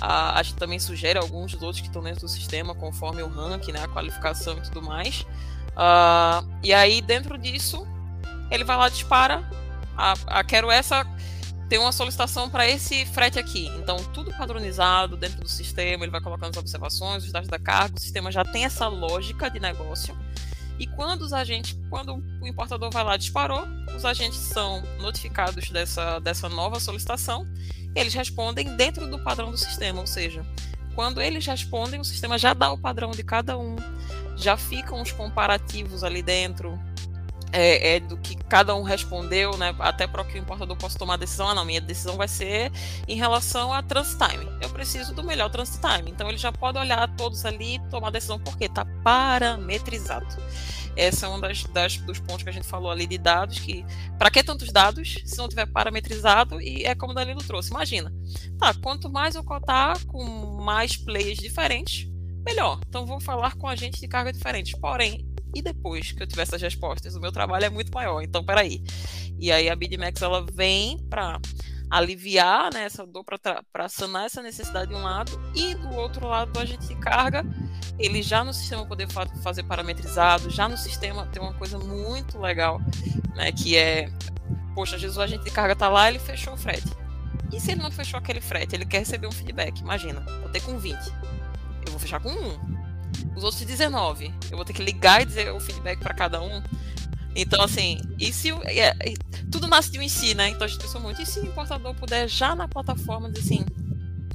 [0.00, 3.28] A, a gente também sugere alguns dos outros que estão dentro do sistema, conforme o
[3.28, 5.26] ranking, né, a qualificação e tudo mais.
[5.72, 7.86] Uh, e aí, dentro disso,
[8.50, 9.48] ele vai lá, dispara.
[9.96, 11.04] A, a quero essa
[11.68, 13.66] tem uma solicitação para esse frete aqui.
[13.78, 17.96] Então, tudo padronizado dentro do sistema, ele vai colocando as observações, os dados da carga,
[17.96, 20.16] o sistema já tem essa lógica de negócio.
[20.78, 23.64] E quando os agentes, quando o importador vai lá disparou,
[23.96, 27.46] os agentes são notificados dessa, dessa nova solicitação,
[27.94, 30.44] eles respondem dentro do padrão do sistema, ou seja,
[30.94, 33.76] quando eles respondem, o sistema já dá o padrão de cada um,
[34.36, 36.78] já ficam os comparativos ali dentro,
[37.54, 39.72] é, é, do que cada um respondeu, né?
[39.78, 41.48] Até para que o importador possa tomar a decisão.
[41.48, 42.72] Ah, não, minha decisão vai ser
[43.06, 44.44] em relação a transit time.
[44.60, 46.10] Eu preciso do melhor transit time.
[46.10, 50.26] Então ele já pode olhar todos ali e tomar a decisão porque está parametrizado.
[50.96, 53.84] Esse é um das, das, dos pontos que a gente falou ali de dados, que
[54.18, 56.60] para que tantos dados se não tiver parametrizado?
[56.60, 57.70] E é como o Danilo trouxe.
[57.70, 58.12] Imagina,
[58.58, 60.24] tá, quanto mais eu cotar com
[60.60, 62.08] mais players diferentes,
[62.44, 62.80] melhor.
[62.88, 64.78] Então vou falar com agentes de carga diferentes.
[64.78, 65.24] Porém,
[65.54, 67.14] e depois que eu tiver essas respostas?
[67.14, 68.82] O meu trabalho é muito maior, então peraí.
[69.38, 71.40] E aí a BidMax ela vem para
[71.90, 76.58] aliviar né, essa dor, para sanar essa necessidade de um lado, e do outro lado
[76.58, 77.44] a gente carga
[77.98, 82.38] ele já no sistema poder fa fazer parametrizado, já no sistema tem uma coisa muito
[82.38, 82.80] legal,
[83.34, 84.10] né, que é,
[84.74, 86.90] poxa, Jesus, a gente de carga tá lá, ele fechou o frete.
[87.52, 90.60] E se ele não fechou aquele frete, ele quer receber um feedback, imagina, vou ter
[90.60, 90.96] com 20,
[91.86, 92.83] eu vou fechar com 1.
[93.36, 96.62] Os outros 19, eu vou ter que ligar e dizer o feedback para cada um.
[97.36, 98.94] Então, assim, e se é,
[99.50, 100.48] tudo nasce de um em si, né?
[100.50, 103.64] Então a gente pensou muito, e se o importador puder já na plataforma dizer assim,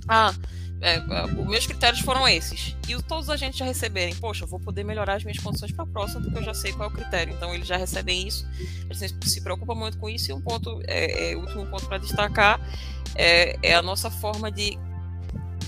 [0.08, 0.34] ah,
[0.82, 2.76] é, é, os meus critérios foram esses.
[2.88, 5.88] E todos os agentes já receberem, poxa, vou poder melhorar as minhas condições para a
[5.88, 7.34] próxima, porque eu já sei qual é o critério.
[7.34, 8.48] Então, eles já recebem isso,
[8.90, 10.32] eles se preocupam muito com isso.
[10.32, 12.60] E um ponto, é, é, último ponto para destacar,
[13.16, 14.78] é, é a nossa forma de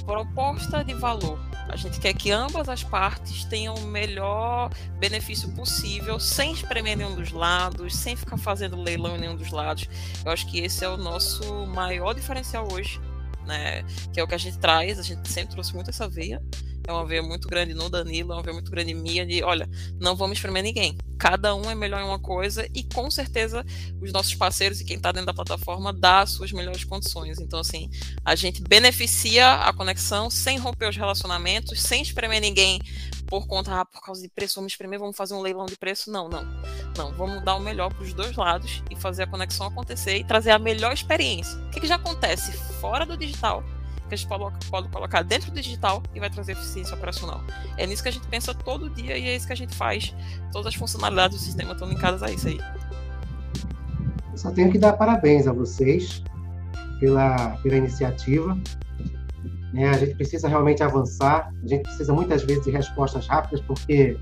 [0.05, 1.39] proposta de valor.
[1.71, 4.69] A gente quer que ambas as partes tenham o melhor
[4.99, 9.87] benefício possível, sem espremer nenhum dos lados, sem ficar fazendo leilão em nenhum dos lados.
[10.25, 12.99] Eu acho que esse é o nosso maior diferencial hoje
[13.45, 13.83] né?
[14.13, 16.41] Que é o que a gente traz, a gente sempre trouxe muito essa veia.
[16.91, 19.69] É uma veia muito grande no Danilo, é uma veia muito grande minha de, olha,
[19.97, 20.97] não vamos espremer ninguém.
[21.17, 23.65] Cada um é melhor em uma coisa e com certeza
[24.01, 27.39] os nossos parceiros e quem está dentro da plataforma dá as suas melhores condições.
[27.39, 27.89] Então, assim,
[28.25, 32.81] a gente beneficia a conexão sem romper os relacionamentos, sem espremer ninguém
[33.25, 36.11] por conta, ah, por causa de preço, vamos espremer, vamos fazer um leilão de preço.
[36.11, 36.43] Não, não.
[36.97, 40.23] Não, vamos dar o melhor para os dois lados e fazer a conexão acontecer e
[40.25, 41.57] trazer a melhor experiência.
[41.57, 43.63] O que, que já acontece fora do digital,
[44.11, 44.27] que a gente
[44.69, 47.41] pode, colocar dentro do digital e vai trazer eficiência operacional.
[47.77, 50.13] É nisso que a gente pensa todo dia e é isso que a gente faz.
[50.51, 52.59] Todas as funcionalidades do sistema estão linkadas a isso aí.
[54.31, 56.23] Eu só tenho que dar parabéns a vocês
[56.99, 58.57] pela, pela iniciativa
[59.73, 59.89] né?
[59.89, 64.17] A gente precisa realmente avançar, a gente precisa muitas vezes de respostas rápidas, porque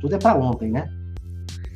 [0.00, 0.90] tudo é para ontem, né?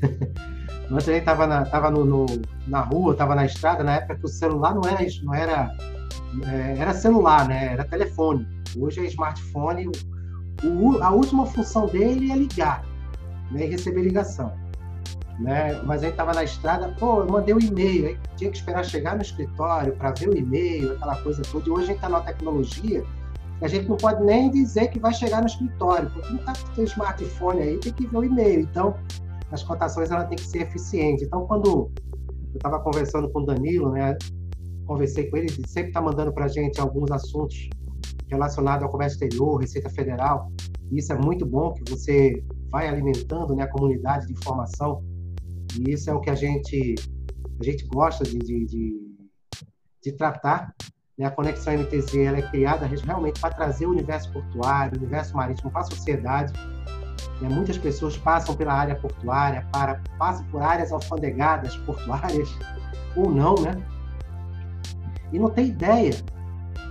[0.90, 2.26] Antes a gente estava na, tava no, no,
[2.66, 5.76] na rua, estava na estrada, na época que o celular não era, não era,
[6.78, 7.72] era celular, né?
[7.72, 8.46] Era telefone.
[8.78, 9.90] Hoje é smartphone.
[10.64, 12.84] O, a última função dele é ligar
[13.50, 13.66] né?
[13.66, 14.52] e receber ligação
[15.38, 15.80] né?
[15.84, 19.16] Mas aí estava na estrada, pô, eu mandei um e-mail, aí tinha que esperar chegar
[19.16, 21.68] no escritório para ver o e-mail, aquela coisa toda.
[21.68, 23.04] E hoje a gente está numa tecnologia
[23.62, 26.80] a gente não pode nem dizer que vai chegar no escritório, porque não está com
[26.80, 28.60] o smartphone aí, tem que ver o e-mail.
[28.60, 28.96] Então,
[29.52, 31.24] as cotações ela tem que ser eficiente.
[31.24, 31.92] Então, quando eu
[32.56, 34.16] estava conversando com o Danilo, né?
[34.86, 37.68] Conversei com ele, ele sempre está mandando para a gente alguns assuntos
[38.28, 40.50] relacionados ao comércio exterior, Receita Federal.
[40.90, 45.02] E isso é muito bom que você vai alimentando né, a comunidade de informação
[45.78, 46.94] e isso é o que a gente,
[47.60, 49.16] a gente gosta de, de, de,
[50.02, 50.74] de tratar.
[51.16, 51.26] Né?
[51.26, 55.70] A Conexão MTZ ela é criada realmente para trazer o universo portuário, o universo marítimo
[55.70, 56.52] para a sociedade.
[57.40, 57.48] Né?
[57.48, 62.48] Muitas pessoas passam pela área portuária, para, passam por áreas alfandegadas portuárias,
[63.16, 63.82] ou não, né?
[65.32, 66.12] E não tem ideia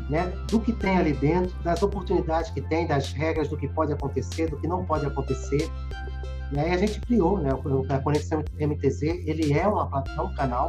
[0.10, 3.94] né, do que tem ali dentro, das oportunidades que tem, das regras do que pode
[3.94, 5.70] acontecer, do que não pode acontecer.
[6.52, 7.50] E aí a gente criou, né?
[7.90, 10.68] A Conexão MTZ, ele é uma plataforma, um canal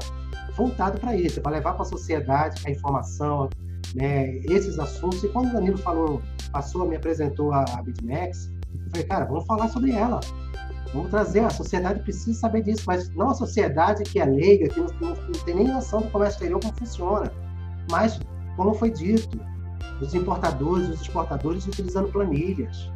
[0.57, 3.49] voltado para isso, para levar para a sociedade a informação,
[3.95, 5.25] né, esses assuntos.
[5.25, 9.47] E quando o Danilo falou, passou, me apresentou a, a BitMEX, eu falei, cara, vamos
[9.47, 10.21] falar sobre ela.
[10.95, 14.79] Vamos trazer, a sociedade precisa saber disso, mas não a sociedade que é leiga, que
[14.79, 17.33] não, não, não tem nem noção do comércio exterior como funciona.
[17.91, 18.19] Mas,
[18.57, 19.41] como foi dito,
[20.01, 22.91] os importadores, os exportadores utilizando planilhas,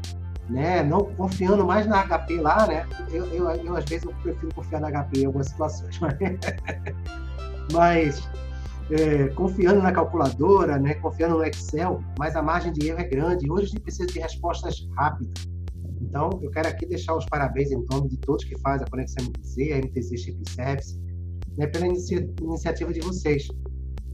[0.49, 0.83] né?
[0.83, 2.87] Não confiando mais na HP lá, né?
[3.11, 6.19] Eu, eu, eu às vezes eu prefiro confiar na HP em algumas situações, mas,
[7.73, 8.29] mas
[8.91, 10.95] é, confiando na calculadora, né?
[10.95, 13.51] Confiando no Excel, mas a margem de erro é grande.
[13.51, 15.49] Hoje a gente precisa de respostas rápidas.
[16.01, 19.27] Então, eu quero aqui deixar os parabéns em nome de todos que fazem a Conexão
[19.27, 21.01] MTZ, a MTZ Chip Service,
[21.57, 23.49] né, pela inicia iniciativa de vocês.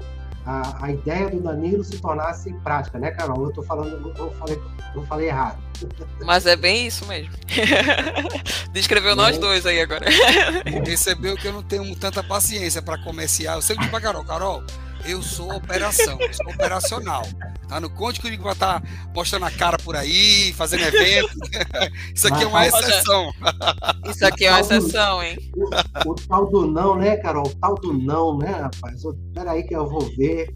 [0.46, 3.44] a, a ideia do Danilo se tornasse prática, né, Carol?
[3.44, 4.62] Eu estou falando, eu falei,
[4.96, 5.62] eu falei errado.
[6.26, 7.34] Mas é bem isso mesmo.
[8.72, 9.16] Descreveu é.
[9.16, 10.06] nós dois aí agora.
[10.84, 13.58] Percebeu que eu não tenho tanta paciência para comercial.
[13.58, 14.64] Eu sempre digo para Carol, Carol,
[15.06, 17.24] eu sou operação, eu sou operacional.
[17.74, 17.80] Tá?
[17.80, 21.34] Não conte comigo vai estar tá mostrando a cara por aí, fazendo evento.
[22.14, 23.34] Isso aqui é uma exceção.
[24.06, 25.40] Isso aqui é uma exceção, hein?
[25.56, 27.48] O, o, tal do não, né, Carol?
[27.48, 29.04] O tal do não, né, rapaz?
[29.04, 30.54] Espera aí que eu vou ver.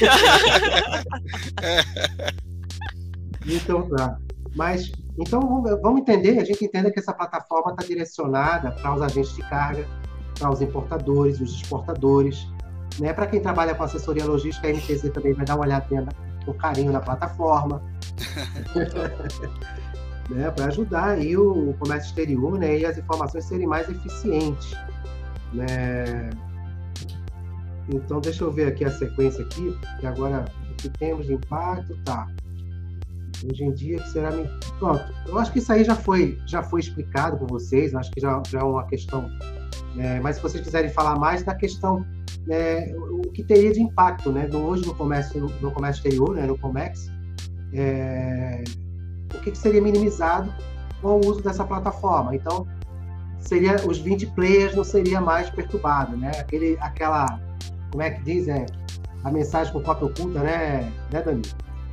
[3.46, 4.18] então tá.
[4.54, 5.40] Mas, então,
[5.80, 9.86] vamos entender, a gente entende que essa plataforma está direcionada para os agentes de carga,
[10.38, 12.46] para os importadores, os exportadores,
[12.98, 13.14] né?
[13.14, 16.06] Para quem trabalha com assessoria logística, a MTZ também vai dar uma olhadinha
[16.44, 17.82] com carinho na plataforma.
[20.30, 20.50] né?
[20.50, 22.78] Para ajudar aí o, comércio exterior né?
[22.78, 24.72] e as informações serem mais eficientes.
[25.52, 26.30] Né?
[27.88, 31.96] Então, deixa eu ver aqui a sequência aqui, que agora o que temos de impacto,
[32.04, 32.28] tá.
[33.50, 34.30] Hoje em dia, que será...
[34.78, 38.20] Pronto, eu acho que isso aí já foi, já foi explicado por vocês, acho que
[38.20, 39.28] já, já é uma questão...
[39.98, 42.06] É, mas se vocês quiserem falar mais da questão
[42.48, 44.48] é, o que teria de impacto, né?
[44.52, 46.46] Hoje no comércio, no comércio exterior, né?
[46.46, 47.10] No Comex,
[47.72, 48.64] é,
[49.34, 50.52] o que, que, seria minimizado
[51.00, 52.34] com o uso dessa plataforma?
[52.34, 52.66] Então,
[53.38, 56.30] seria os 20 players não seria mais perturbado, né?
[56.38, 57.40] Aquele, aquela,
[57.90, 58.66] como é que diz, é,
[59.22, 61.48] a mensagem com cópia oculta, né, né, Danilo?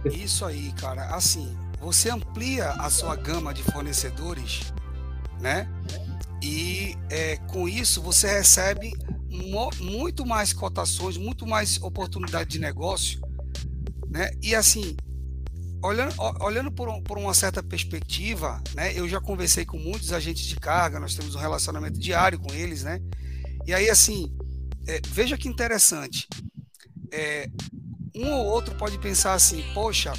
[0.06, 1.04] Isso aí, cara.
[1.16, 4.74] Assim, você amplia a sua gama de fornecedores,
[5.42, 5.68] né?
[6.42, 8.92] E é, com isso você recebe
[9.80, 13.20] muito mais cotações, muito mais oportunidade de negócio,
[14.10, 14.32] né?
[14.42, 14.96] E assim,
[15.84, 18.98] olhando, olhando por, um, por uma certa perspectiva, né?
[18.98, 22.84] Eu já conversei com muitos agentes de carga, nós temos um relacionamento diário com eles,
[22.84, 23.02] né?
[23.66, 24.32] E aí, assim,
[24.88, 26.28] é, veja que interessante.
[27.12, 27.50] É,
[28.16, 30.14] um ou outro pode pensar assim, poxa,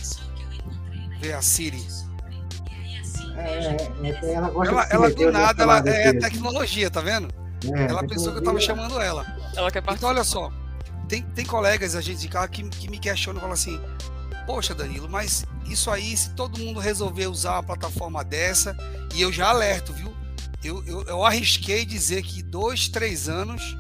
[1.21, 1.83] vê a Siri.
[3.39, 7.28] É, é ela gosta ela, ela do nada, ela é tecnologia, tá vendo?
[7.74, 9.24] É, ela pensou que eu tava chamando ela.
[9.57, 10.53] Ela quer Então, olha só,
[11.09, 13.80] tem, tem colegas, a gente de carro, que, que me questionam e falam assim:
[14.47, 18.76] Poxa, Danilo, mas isso aí, se todo mundo resolver usar uma plataforma dessa,
[19.14, 20.12] e eu já alerto, viu?
[20.62, 23.76] Eu, eu, eu arrisquei dizer que dois, três anos,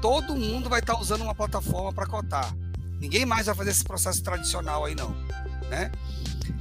[0.00, 2.54] todo mundo vai estar tá usando uma plataforma para cotar.
[2.98, 5.14] Ninguém mais vai fazer esse processo tradicional aí, não.
[5.68, 5.90] Né?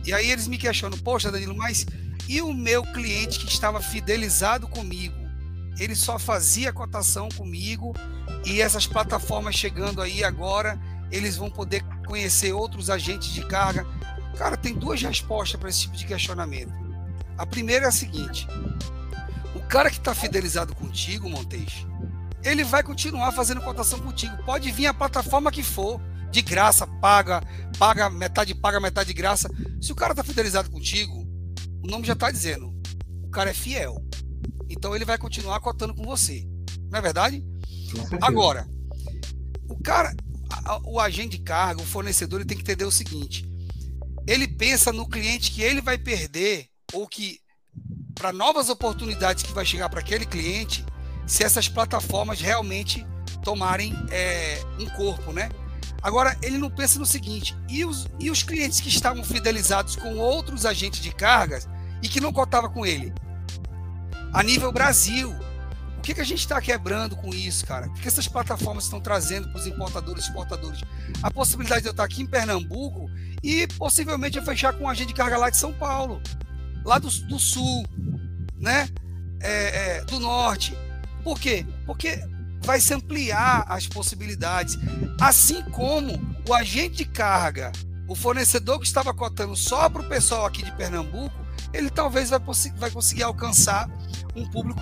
[0.05, 1.85] E aí eles me questionam: Poxa, Danilo, mas
[2.28, 5.24] e o meu cliente que estava fidelizado comigo?
[5.80, 7.95] ele só fazia cotação comigo
[8.45, 10.80] e essas plataformas chegando aí agora,
[11.11, 13.86] eles vão poder conhecer outros agentes de carga.
[14.38, 16.74] Cara, tem duas respostas para esse tipo de questionamento.
[17.38, 18.47] A primeira é a seguinte:
[19.55, 21.86] o cara que está fidelizado contigo, Montes,
[22.43, 24.36] ele vai continuar fazendo cotação contigo.
[24.43, 25.99] Pode vir a plataforma que for,
[26.30, 27.41] de graça, paga,
[27.80, 29.49] paga metade, paga metade de graça.
[29.82, 31.22] Se o cara está fidelizado contigo,
[31.84, 32.73] o nome já está dizendo,
[33.23, 34.03] o cara é fiel.
[34.69, 36.47] Então ele vai continuar cotando com você.
[36.89, 37.43] Não é verdade?
[38.21, 38.67] Agora,
[39.69, 40.15] o cara,
[40.86, 43.45] o agente de carga, o fornecedor, ele tem que entender o seguinte:
[44.25, 47.39] ele pensa no cliente que ele vai perder ou que
[48.15, 50.86] para novas oportunidades que vai chegar para aquele cliente,
[51.25, 53.05] se essas plataformas realmente
[53.43, 55.49] tomarem é, um corpo, né?
[56.01, 60.17] Agora, ele não pensa no seguinte: e os, e os clientes que estavam fidelizados com
[60.17, 61.67] outros agentes de cargas
[62.03, 63.13] e que não cotavam com ele?
[64.33, 65.33] a nível Brasil.
[65.97, 67.87] O que, que a gente está quebrando com isso, cara?
[67.87, 70.81] O que essas plataformas estão trazendo para os importadores e exportadores?
[71.21, 73.09] A possibilidade de eu estar aqui em Pernambuco
[73.41, 76.21] e possivelmente eu fechar com um agente de carga lá de São Paulo,
[76.83, 77.85] lá do, do sul,
[78.57, 78.89] né?
[79.39, 80.75] É, é, do norte.
[81.23, 81.65] Por quê?
[81.85, 82.19] Porque
[82.65, 84.77] vai se ampliar as possibilidades.
[85.21, 87.71] Assim como o agente de carga,
[88.09, 91.42] o fornecedor que estava cotando só para o pessoal aqui de Pernambuco,
[91.74, 92.39] ele talvez vai,
[92.78, 93.89] vai conseguir alcançar
[94.36, 94.82] um público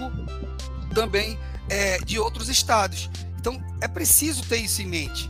[0.94, 1.40] também
[1.70, 3.10] é, de outros estados.
[3.40, 5.30] Então é preciso ter isso em mente.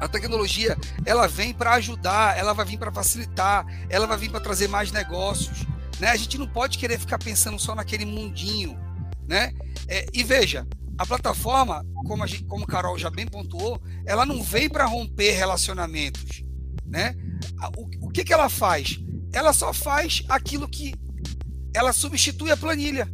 [0.00, 4.40] A tecnologia ela vem para ajudar, ela vai vir para facilitar, ela vai vir para
[4.40, 5.66] trazer mais negócios.
[5.98, 6.08] Né?
[6.08, 8.78] A gente não pode querer ficar pensando só naquele mundinho.
[9.26, 9.52] Né?
[9.88, 10.66] É, e veja,
[10.98, 15.32] a plataforma, como a gente, como Carol já bem pontuou, ela não vem para romper
[15.32, 16.44] relacionamentos.
[16.84, 17.14] Né?
[17.76, 19.00] O, o que, que ela faz?
[19.36, 20.94] Ela só faz aquilo que
[21.74, 23.06] ela substitui a planilha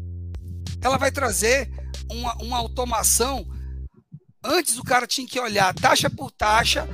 [0.82, 1.70] ela vai trazer
[2.10, 3.46] uma, uma automação.
[4.44, 6.88] Antes o cara tinha que olhar taxa por taxa,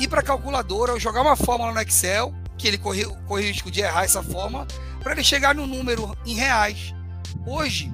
[0.00, 3.80] ir para a calculadora, jogar uma fórmula no Excel, que ele corria o risco de
[3.80, 4.66] errar essa fórmula,
[5.02, 6.94] para ele chegar no número em reais.
[7.46, 7.92] Hoje,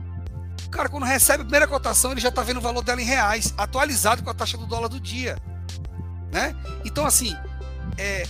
[0.65, 3.05] o cara, quando recebe a primeira cotação, ele já está vendo o valor dela em
[3.05, 5.37] reais, atualizado com a taxa do dólar do dia.
[6.31, 6.55] né?
[6.85, 7.37] Então, assim,
[7.99, 8.23] é,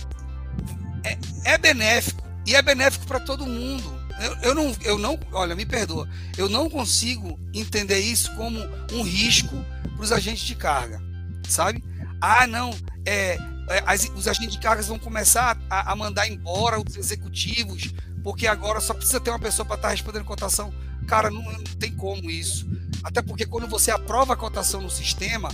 [1.03, 4.01] é, é benéfico e é benéfico para todo mundo.
[4.19, 8.59] Eu, eu, não, eu não, olha, me perdoa, eu não consigo entender isso como
[8.91, 9.55] um risco
[9.95, 11.01] para os agentes de carga,
[11.47, 11.83] sabe?
[12.21, 12.69] Ah, não,
[13.05, 13.37] é,
[13.69, 18.47] é, as, os agentes de cargas vão começar a, a, mandar embora os executivos, porque
[18.47, 20.73] agora só precisa ter uma pessoa para estar tá respondendo cotação.
[21.07, 22.67] Cara, não, não, tem como isso.
[23.03, 25.49] Até porque quando você aprova a cotação no sistema,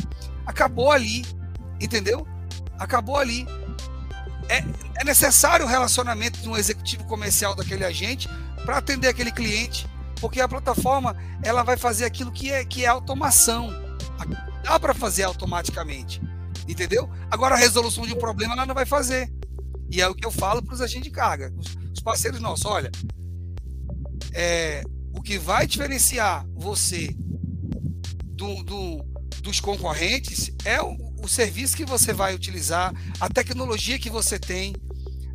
[0.45, 1.25] acabou ali,
[1.79, 2.27] entendeu?
[2.77, 3.47] Acabou ali.
[4.49, 4.63] É,
[4.99, 8.27] é necessário o relacionamento de um executivo comercial daquele agente
[8.65, 9.87] para atender aquele cliente,
[10.19, 13.69] porque a plataforma ela vai fazer aquilo que é, que é automação.
[14.63, 16.21] Dá para fazer automaticamente.
[16.67, 17.09] Entendeu?
[17.31, 19.31] Agora a resolução de um problema ela não vai fazer.
[19.89, 21.53] E é o que eu falo para os agentes de carga,
[21.93, 22.65] os parceiros nossos.
[22.65, 22.91] Olha,
[24.33, 24.83] é,
[25.13, 27.15] o que vai diferenciar você
[28.23, 29.03] do, do,
[29.41, 34.73] dos concorrentes é o, o, serviço que você vai utilizar, a tecnologia que você tem,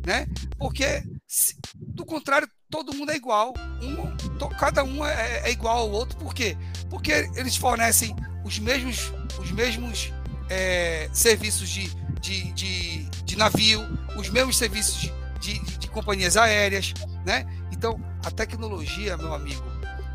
[0.05, 0.27] né?
[0.57, 3.53] Porque, se, do contrário, todo mundo é igual.
[3.81, 6.17] Um, to, cada um é, é, igual ao outro.
[6.17, 6.57] Por quê?
[6.89, 10.13] Porque eles fornecem os mesmos, os mesmos
[10.49, 13.81] é, serviços de, de, de, de, navio,
[14.15, 16.93] os mesmos serviços de, de, de companhias aéreas,
[17.25, 17.45] né?
[17.71, 19.63] Então, a tecnologia, meu amigo,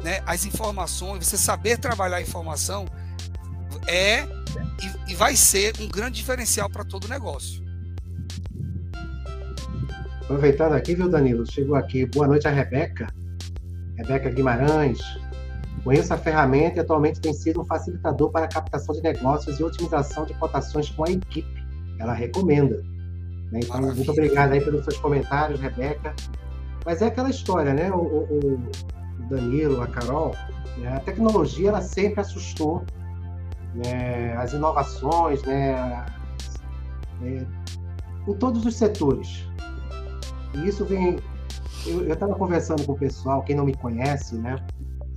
[0.03, 2.87] né, as informações, você saber trabalhar a informação
[3.87, 4.23] é
[5.07, 7.63] e, e vai ser um grande diferencial para todo negócio.
[10.23, 11.51] Aproveitando aqui, viu, Danilo?
[11.51, 12.07] Chegou aqui.
[12.07, 13.09] Boa noite a Rebeca.
[13.97, 15.01] Rebeca Guimarães,
[15.85, 19.65] Conheço a ferramenta e atualmente tem sido um facilitador para a captação de negócios e
[19.65, 21.49] otimização de cotações com a equipe.
[21.99, 22.77] Ela recomenda.
[23.51, 23.61] Né?
[23.63, 23.95] Então, Maravilha.
[23.95, 26.15] muito obrigado aí pelos seus comentários, Rebeca.
[26.85, 27.91] Mas é aquela história, né?
[27.91, 30.35] O, o, o Danilo, a Carol,
[30.77, 30.97] né?
[30.97, 32.85] a tecnologia ela sempre assustou
[33.75, 34.37] né?
[34.37, 36.07] as inovações, né?
[37.23, 37.47] É,
[38.29, 39.47] em todos os setores.
[40.55, 41.19] E isso vem.
[41.87, 44.57] Eu estava conversando com o pessoal, quem não me conhece, né?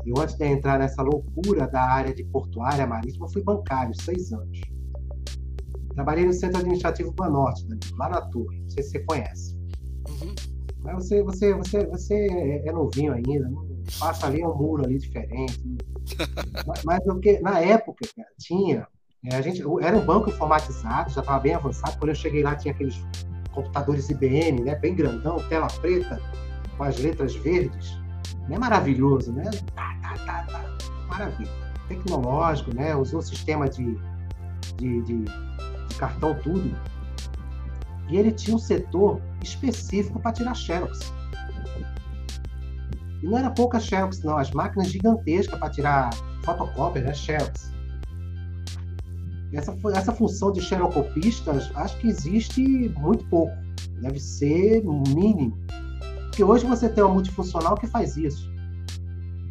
[0.06, 4.62] Eu, antes de entrar nessa loucura da área de portuária marítima, fui bancário, seis anos.
[5.94, 7.66] Trabalhei no Centro Administrativo Banorte,
[7.98, 8.60] lá na Torre.
[8.62, 9.58] Não sei se você conhece.
[10.10, 10.36] Uhum.
[10.84, 12.28] Mas você, você, você, você
[12.66, 13.50] é novinho ainda,
[14.00, 15.62] passa ali é um muro ali diferente.
[16.86, 18.88] Mas, porque na época, cara, tinha.
[19.26, 21.98] É, a gente, era um banco informatizado, já estava bem avançado.
[21.98, 23.02] Quando eu cheguei lá, tinha aqueles
[23.54, 26.20] computadores IBM, né, bem grandão, tela preta,
[26.78, 27.98] com as letras verdes.
[28.50, 29.50] É maravilhoso, né?
[29.74, 30.78] Tá, tá, tá, tá.
[31.08, 31.50] Maravilha.
[31.88, 32.96] Tecnológico, né?
[32.96, 33.98] Usou sistema de,
[34.76, 36.76] de, de, de cartão tudo.
[38.10, 41.14] E ele tinha um setor específico para tirar xerox.
[43.24, 44.38] E não era pouca xerox, não.
[44.38, 46.10] As máquinas gigantescas para tirar
[46.44, 47.14] fotocópia, né?
[47.14, 47.72] Xerox.
[49.54, 53.56] Essa, essa função de xerocopistas, acho que existe muito pouco.
[54.02, 55.58] Deve ser mínimo.
[56.26, 58.52] Porque hoje você tem uma multifuncional que faz isso.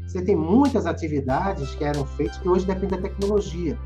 [0.06, 3.78] Você tem muitas atividades que eram feitas que hoje dependem da tecnologia.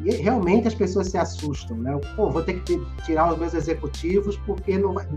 [0.00, 1.98] E realmente as pessoas se assustam, né?
[2.14, 5.08] Pô, vou ter que tirar os meus executivos porque não vai.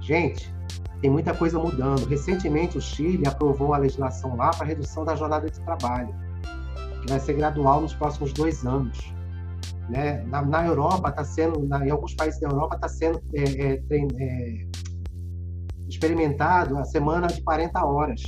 [0.00, 0.53] Gente,
[1.04, 2.06] tem muita coisa mudando.
[2.06, 6.08] Recentemente o Chile aprovou a legislação lá para redução da jornada de trabalho,
[7.02, 9.12] que vai ser gradual nos próximos dois anos.
[9.90, 10.22] Né?
[10.22, 13.82] Na, na Europa está sendo, na, em alguns países da Europa está sendo é, é,
[13.94, 14.66] é,
[15.86, 18.22] experimentado a semana de 40 horas.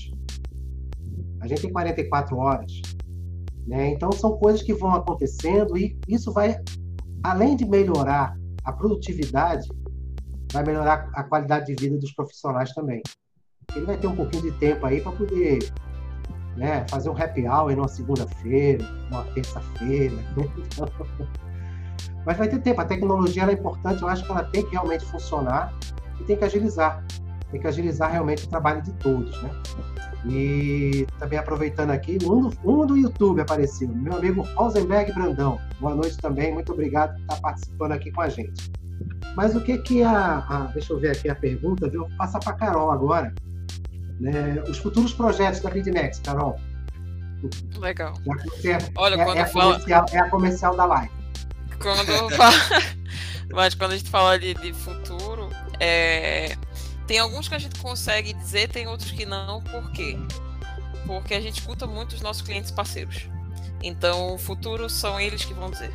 [1.41, 2.83] A gente tem 44 horas.
[3.67, 3.89] Né?
[3.89, 6.61] Então, são coisas que vão acontecendo e isso vai,
[7.23, 9.67] além de melhorar a produtividade,
[10.53, 13.03] vai melhorar a qualidade de vida dos profissionais também.
[13.75, 15.59] Ele vai ter um pouquinho de tempo aí para poder
[16.57, 20.17] né, fazer um happy hour numa segunda-feira, numa terça-feira.
[22.25, 22.81] Mas vai ter tempo.
[22.81, 25.73] A tecnologia é importante, eu acho que ela tem que realmente funcionar
[26.21, 27.05] e tem que agilizar
[27.51, 29.51] tem que agilizar realmente o trabalho de todos, né?
[30.29, 35.59] E também aproveitando aqui, um do, um do YouTube apareceu, meu amigo Rosenberg Brandão.
[35.81, 38.73] Boa noite também, muito obrigado por estar participando aqui com a gente.
[39.35, 42.07] Mas o que que a, a deixa eu ver aqui a pergunta, viu?
[42.07, 43.35] Vou passar para Carol agora.
[44.21, 44.63] Né?
[44.69, 46.59] Os futuros projetos da BidNext, Carol.
[47.79, 48.15] Legal.
[48.65, 49.81] É, Olha, é, quando é, a fala...
[50.11, 51.11] é a comercial da live.
[51.81, 52.57] Quando fala...
[53.53, 56.57] Mas quando a gente fala de, de futuro, é,
[57.07, 59.63] tem alguns que a gente consegue dizer, tem outros que não.
[59.63, 60.19] Por quê?
[61.07, 63.29] Porque a gente escuta muito os nossos clientes parceiros.
[63.83, 65.93] Então, o futuro são eles que vão dizer.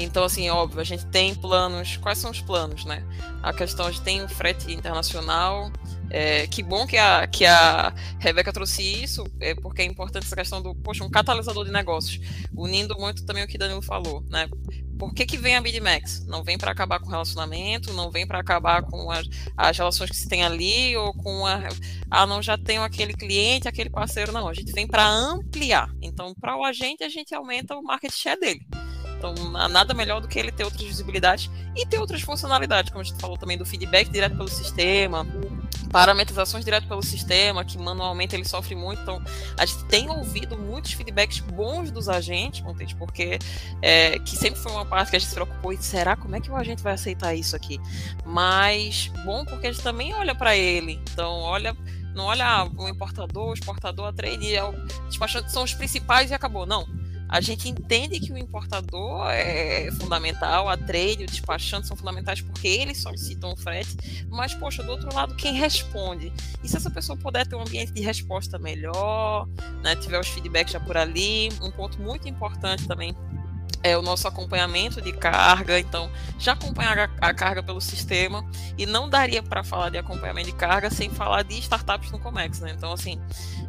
[0.00, 1.96] Então, assim, óbvio, a gente tem planos.
[1.96, 3.04] Quais são os planos, né?
[3.42, 5.72] A questão de tem o frete internacional.
[6.08, 10.36] É, que bom que a, que a Rebeca trouxe isso, é porque é importante essa
[10.36, 12.18] questão do, poxa, um catalisador de negócios,
[12.56, 14.48] unindo muito também o que Danilo falou, né?
[14.98, 16.24] Por que, que vem a BidMax?
[16.26, 20.10] Não vem para acabar com o relacionamento, não vem para acabar com as, as, relações
[20.10, 21.68] que se tem ali, ou com a.
[22.10, 24.32] Ah, não, já tenho aquele cliente, aquele parceiro.
[24.32, 25.90] Não, a gente vem para ampliar.
[26.00, 28.66] Então, para o agente, a gente aumenta o market share dele.
[29.18, 29.34] Então,
[29.68, 33.20] nada melhor do que ele ter outras visibilidades e ter outras funcionalidades, como a gente
[33.20, 35.26] falou também do feedback direto pelo sistema,
[35.90, 39.02] parametrizações direto pelo sistema, que manualmente ele sofre muito.
[39.02, 39.20] Então,
[39.58, 42.62] a gente tem ouvido muitos feedbacks bons dos agentes,
[42.96, 43.40] porque
[43.82, 46.40] é, que sempre foi uma parte que a gente se preocupou, e será como é
[46.40, 47.80] que o agente vai aceitar isso aqui?
[48.24, 51.00] Mas bom porque a gente também olha para ele.
[51.12, 51.76] Então, olha
[52.14, 54.74] não olha o importador, o exportador, a trade, é o
[55.46, 56.66] são os principais e acabou.
[56.66, 56.84] Não
[57.28, 62.66] a gente entende que o importador é fundamental, a trade, o despachante são fundamentais porque
[62.66, 66.32] eles solicitam o frete, mas, poxa, do outro lado, quem responde?
[66.62, 69.46] E se essa pessoa puder ter um ambiente de resposta melhor,
[69.82, 73.14] né, tiver os feedbacks já por ali, um ponto muito importante também
[73.82, 78.44] é o nosso acompanhamento de carga, então já acompanhar a, a carga pelo sistema
[78.76, 82.60] e não daria para falar de acompanhamento de carga sem falar de startups no Comex,
[82.60, 82.74] né?
[82.76, 83.20] Então assim,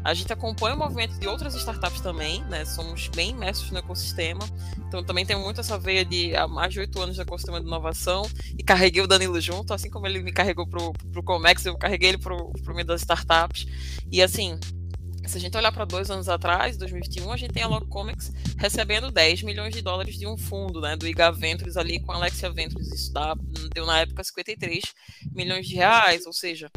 [0.03, 2.65] a gente acompanha o movimento de outras startups também, né?
[2.65, 4.41] Somos bem imersos no ecossistema,
[4.87, 7.67] então também tem muito essa veia de há mais de oito anos de ecossistema de
[7.67, 8.23] inovação
[8.57, 12.09] e carreguei o Danilo junto, assim como ele me carregou para o Comex, eu carreguei
[12.09, 13.67] ele para o meio das startups
[14.11, 14.59] e assim
[15.29, 18.33] se a gente olhar para dois anos atrás, 2021, a gente tem a Log Comics
[18.57, 22.15] recebendo 10 milhões de dólares de um fundo, né, do IGA Ventures ali com a
[22.15, 22.91] Alexia Ventures.
[22.91, 23.35] Isso dá,
[23.71, 24.81] deu na época 53
[25.31, 26.71] milhões de reais, ou seja,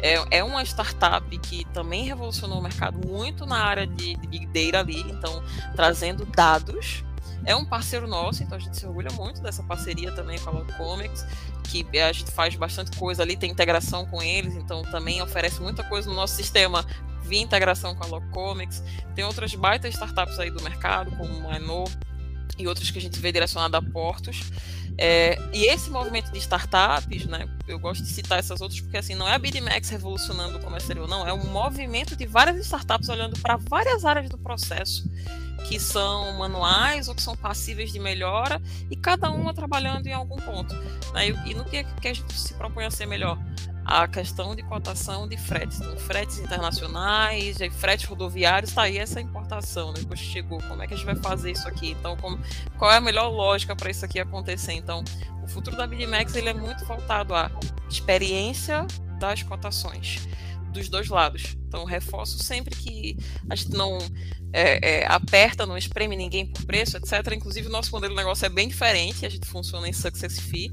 [0.00, 4.46] é, é uma startup que também revolucionou o mercado muito na área de, de Big
[4.46, 5.42] Data ali, então
[5.74, 7.02] trazendo dados
[7.44, 10.52] é um parceiro nosso, então a gente se orgulha muito dessa parceria também com a
[10.52, 11.26] Log Comics,
[11.64, 15.82] que a gente faz bastante coisa ali, tem integração com eles, então também oferece muita
[15.84, 16.84] coisa no nosso sistema
[17.26, 18.82] via integração com a Locomics.
[19.14, 21.84] Tem outras baitas startups aí do mercado, como a Eno
[22.58, 24.50] e outras que a gente vê direcionada a portos.
[24.98, 29.14] É, e esse movimento de startups, né, eu gosto de citar essas outras porque assim
[29.14, 33.38] não é a BidMax revolucionando o comércio não, é um movimento de várias startups olhando
[33.40, 35.06] para várias áreas do processo
[35.64, 40.36] que são manuais ou que são passíveis de melhora e cada uma trabalhando em algum
[40.36, 40.74] ponto.
[41.12, 43.38] Né, e, e no que, que a gente se propõe a ser melhor?
[43.86, 49.92] a questão de cotação de fretes, então, fretes internacionais, fretes rodoviários, está aí essa importação,
[49.92, 50.00] né?
[50.00, 51.92] depois chegou, como é que a gente vai fazer isso aqui?
[51.92, 52.36] Então, como,
[52.76, 54.72] qual é a melhor lógica para isso aqui acontecer?
[54.72, 55.04] Então,
[55.40, 57.48] o futuro da BidMax ele é muito voltado à
[57.88, 58.84] experiência
[59.20, 60.26] das cotações
[60.76, 61.56] dos dois lados.
[61.66, 63.16] Então, reforço sempre que
[63.48, 63.98] a gente não
[64.52, 67.32] é, é, aperta, não espreme ninguém por preço, etc.
[67.32, 70.72] Inclusive, o nosso modelo de negócio é bem diferente, a gente funciona em success fee.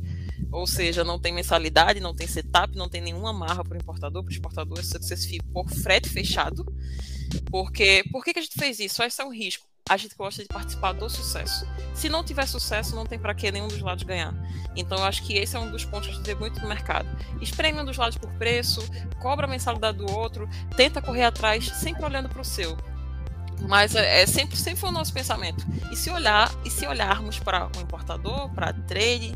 [0.52, 4.24] Ou seja, não tem mensalidade, não tem setup, não tem nenhuma amarra para o importador,
[4.24, 6.64] para o exportador é success fee por frete fechado.
[7.50, 9.02] Porque por que, que a gente fez isso?
[9.02, 9.73] Esse é um risco.
[9.90, 11.68] A gente gosta de participar do sucesso.
[11.94, 14.34] Se não tiver sucesso, não tem para que nenhum dos lados ganhar.
[14.76, 17.08] Então, eu acho que esse é um dos pontos que vê muito no mercado.
[17.42, 18.82] Espreme um dos lados por preço,
[19.22, 22.78] cobra a mensalidade do outro, tenta correr atrás, sempre olhando para o seu.
[23.68, 25.66] Mas é, é, sempre, sempre foi o nosso pensamento.
[25.92, 29.36] E se olhar, e se olharmos para o importador, para trade,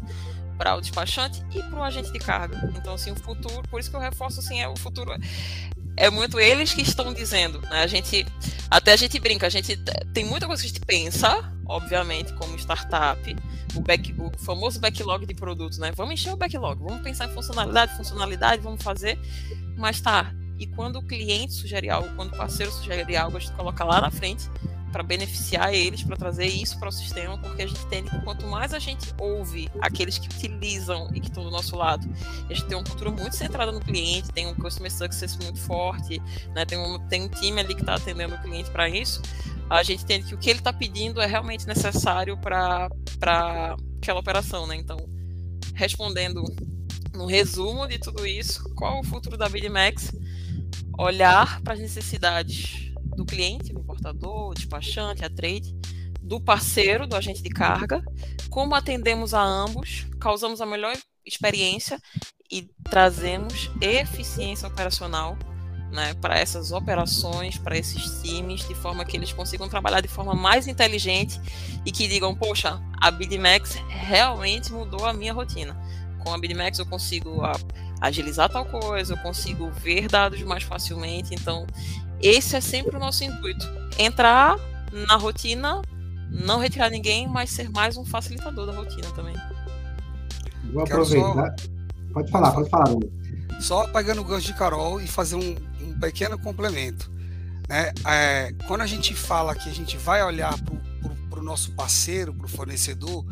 [0.58, 2.72] para o despachante e para o agente de carga.
[2.76, 5.12] Então, assim, o futuro, por isso que eu reforço assim, é o futuro
[5.98, 7.82] é muito eles que estão dizendo, né?
[7.82, 8.26] A gente
[8.70, 9.76] até a gente brinca, a gente
[10.14, 13.36] tem muita coisa que a gente pensa, obviamente, como startup,
[13.76, 15.92] o, back, o famoso backlog de produtos, né?
[15.96, 19.18] Vamos encher o backlog, vamos pensar em funcionalidade, funcionalidade, vamos fazer,
[19.76, 20.34] mas tá.
[20.60, 24.02] E quando o cliente sugere algo, quando o parceiro sugere algo, a gente coloca lá
[24.02, 24.50] na frente
[24.92, 28.48] para beneficiar eles, para trazer isso para o sistema, porque a gente entende que quanto
[28.48, 32.08] mais a gente ouve aqueles que utilizam e que estão do nosso lado,
[32.50, 36.22] a gente tem uma cultura muito centrada no cliente, tem um customer success muito forte,
[36.56, 39.22] né, tem, um, tem um time ali que está atendendo o cliente para isso,
[39.70, 42.90] a gente entende que o que ele está pedindo é realmente necessário para
[43.98, 44.78] aquela operação, né?
[44.78, 44.98] Então,
[45.74, 46.44] respondendo
[47.14, 50.12] no resumo de tudo isso, qual o futuro da BidMax?
[50.98, 52.87] Olhar para as necessidades
[53.18, 55.76] do cliente, do importador, despachante, a trade,
[56.22, 58.04] do parceiro, do agente de carga,
[58.50, 60.96] como atendemos a ambos, causamos a melhor
[61.26, 62.00] experiência
[62.50, 65.38] e trazemos eficiência operacional
[65.92, 70.34] né, para essas operações, para esses times, de forma que eles consigam trabalhar de forma
[70.34, 71.40] mais inteligente
[71.86, 75.76] e que digam, poxa, a BidMax realmente mudou a minha rotina.
[76.24, 77.42] Com a BidMax eu consigo
[78.02, 81.66] agilizar tal coisa, eu consigo ver dados mais facilmente, então
[82.22, 83.68] esse é sempre o nosso intuito.
[83.98, 84.58] Entrar
[85.08, 85.82] na rotina,
[86.30, 89.36] não retirar ninguém, mas ser mais um facilitador da rotina também.
[90.72, 91.56] Vou aproveitar.
[91.58, 91.68] Só...
[92.14, 92.90] Pode falar, pode falar.
[93.60, 97.12] Só pegando o gancho de Carol e fazer um, um pequeno complemento.
[97.68, 97.92] Né?
[98.06, 100.78] É, quando a gente fala que a gente vai olhar para
[101.38, 103.24] para o nosso parceiro, para o fornecedor,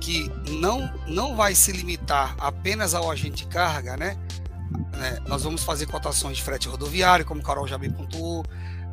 [0.00, 4.16] que não, não vai se limitar apenas ao agente de carga, né?
[4.96, 5.18] Né?
[5.26, 8.44] Nós vamos fazer cotações de frete rodoviário, como Carol já bem pontuou,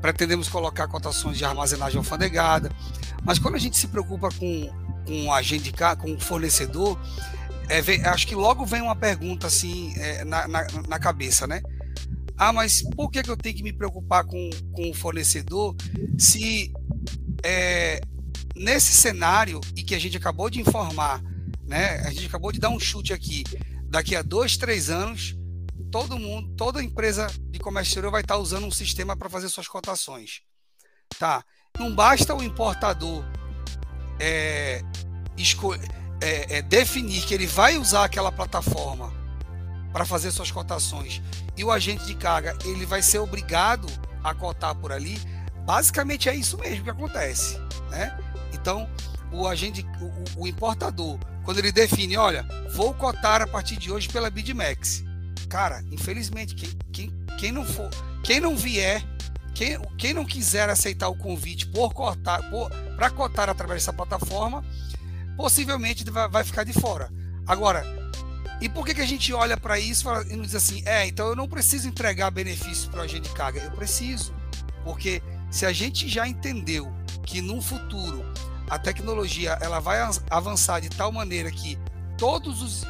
[0.01, 2.69] pretendemos colocar cotações de armazenagem alfandegada,
[3.23, 4.69] mas quando a gente se preocupa com,
[5.05, 6.99] com de carga, com o fornecedor,
[7.67, 11.61] é, vem, acho que logo vem uma pergunta assim é, na, na, na, cabeça, né?
[12.37, 15.75] Ah, mas por que, que eu tenho que me preocupar com, com o fornecedor
[16.17, 16.71] se
[17.43, 18.01] é,
[18.55, 21.21] nesse cenário e que a gente acabou de informar,
[21.65, 22.01] né?
[22.05, 23.43] A gente acabou de dar um chute aqui.
[23.89, 25.35] Daqui a dois, três anos,
[25.95, 29.65] todo mundo, toda empresa de comércio exterior vai estar usando um sistema para fazer suas
[29.65, 30.41] cotações.
[31.17, 31.41] Tá?
[31.79, 33.23] Não basta o importador
[34.19, 34.81] é,
[36.19, 39.09] é, é, definir que ele vai usar aquela plataforma
[39.93, 41.21] para fazer suas cotações
[41.55, 43.87] e o agente de carga ele vai ser obrigado
[44.21, 45.17] a cotar por ali.
[45.65, 47.57] Basicamente é isso mesmo que acontece,
[47.89, 48.19] né?
[48.51, 48.85] Então
[49.31, 54.09] o agente, o, o importador, quando ele define, olha, vou cotar a partir de hoje
[54.09, 55.04] pela Bidmax,
[55.47, 57.89] cara, infelizmente quem, quem, quem não for,
[58.23, 59.03] quem não vier
[59.55, 62.41] quem, quem não quiser aceitar o convite por cotar,
[62.97, 64.63] para cotar através dessa plataforma,
[65.37, 67.09] possivelmente vai, vai, ficar de fora.
[67.47, 67.85] Agora,
[68.59, 71.27] e por que, que a gente olha para isso e nos diz assim, é, então
[71.27, 73.61] eu não preciso entregar benefícios para o agente carga?
[73.61, 74.35] Eu preciso,
[74.83, 76.93] porque se a gente já entendeu
[77.25, 78.25] que no futuro
[78.69, 81.79] a tecnologia ela vai avançar de tal maneira que
[82.17, 82.83] todos os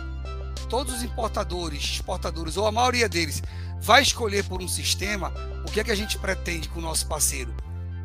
[0.65, 3.41] todos os importadores, exportadores ou a maioria deles
[3.79, 5.31] vai escolher por um sistema,
[5.67, 7.53] o que é que a gente pretende com o nosso parceiro?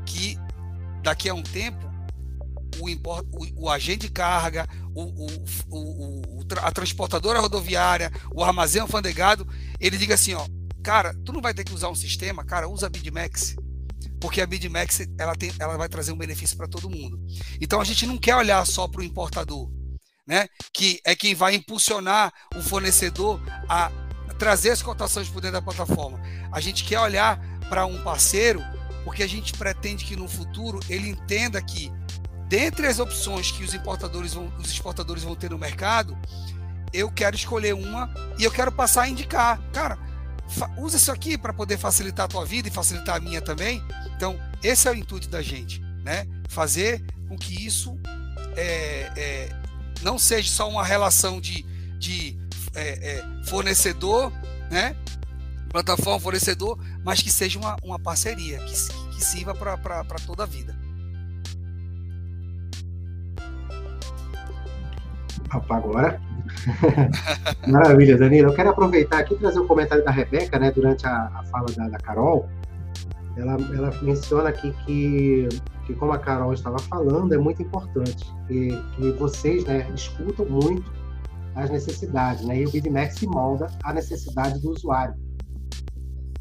[0.05, 0.39] Que
[1.03, 1.91] daqui a um tempo
[2.81, 5.27] o, import, o, o agente de carga, o,
[6.63, 9.47] a transportadora rodoviária, o armazém alfandegado,
[9.79, 10.47] ele diga assim, ó,
[10.83, 13.57] cara, tu não vai ter que usar um sistema, cara, usa a BidMax,
[14.21, 17.21] porque a BidMax ela, tem, ela vai trazer um benefício para todo mundo.
[17.61, 19.71] Então a gente não quer olhar só para o importador,
[20.31, 20.47] né?
[20.73, 23.91] Que é quem vai impulsionar o fornecedor a
[24.39, 26.21] trazer as cotações por dentro da plataforma.
[26.53, 28.63] A gente quer olhar para um parceiro
[29.05, 31.93] porque a gente pretende que no futuro ele entenda que
[32.47, 36.17] dentre as opções que os importadores vão, os exportadores vão ter no mercado,
[36.93, 38.09] eu quero escolher uma
[38.39, 39.99] e eu quero passar a indicar, cara,
[40.79, 43.83] usa isso aqui para poder facilitar a tua vida e facilitar a minha também.
[44.15, 46.25] Então, esse é o intuito da gente, né?
[46.49, 47.99] Fazer com que isso
[48.57, 49.60] é, é,
[50.03, 51.63] não seja só uma relação de,
[51.99, 52.39] de
[52.75, 54.33] é, é, fornecedor,
[54.71, 54.97] né?
[55.71, 58.73] Plataforma fornecedor, mas que seja uma, uma parceria, que,
[59.15, 60.77] que sirva para toda a vida.
[65.51, 66.21] Agora.
[67.67, 68.51] Maravilha, Danilo.
[68.51, 71.45] Eu quero aproveitar aqui e trazer o um comentário da Rebeca, né, durante a, a
[71.45, 72.49] fala da, da, Carol.
[73.41, 75.49] Ela, ela menciona aqui que,
[75.87, 80.93] que, como a Carol estava falando, é muito importante que, que vocês né, escutam muito
[81.55, 82.61] as necessidades, né?
[82.61, 85.15] E o BidMax molda à necessidade do usuário.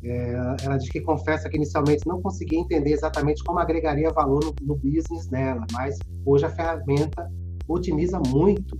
[0.03, 4.55] É, ela diz que confessa que inicialmente não conseguia entender exatamente como agregaria valor no,
[4.61, 7.29] no business dela, mas hoje a ferramenta
[7.67, 8.79] otimiza muito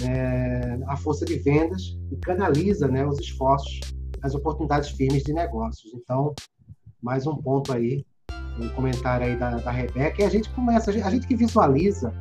[0.00, 3.80] né, a força de vendas e canaliza né, os esforços,
[4.22, 5.92] as oportunidades firmes de negócios.
[5.94, 6.34] Então,
[7.06, 8.04] mais um ponto aí,
[8.60, 12.12] um comentário aí da, da Rebeca, e a gente começa, a gente que visualiza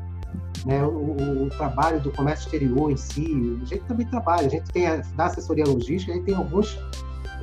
[0.64, 4.72] né, o, o, trabalho do comércio exterior em si, a gente também trabalha, a gente
[4.72, 6.80] tem a, da assessoria logística, a gente tem alguns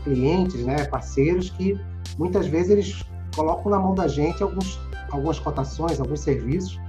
[0.05, 1.77] clientes, né, parceiros que
[2.17, 4.79] muitas vezes eles colocam na mão da gente alguns,
[5.11, 6.81] algumas cotações, alguns serviços,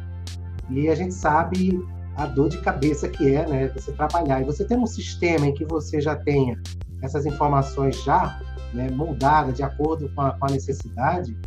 [0.70, 1.84] e a gente sabe
[2.16, 4.42] a dor de cabeça que é, né, você trabalhar.
[4.42, 6.62] E você ter um sistema em que você já tenha
[7.04, 8.40] essas informações já
[8.74, 11.38] né, moldadas de acordo com a, com a necessidade,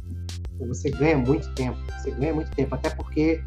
[0.61, 1.79] você ganha muito tempo.
[1.99, 3.43] Você ganha muito tempo, até porque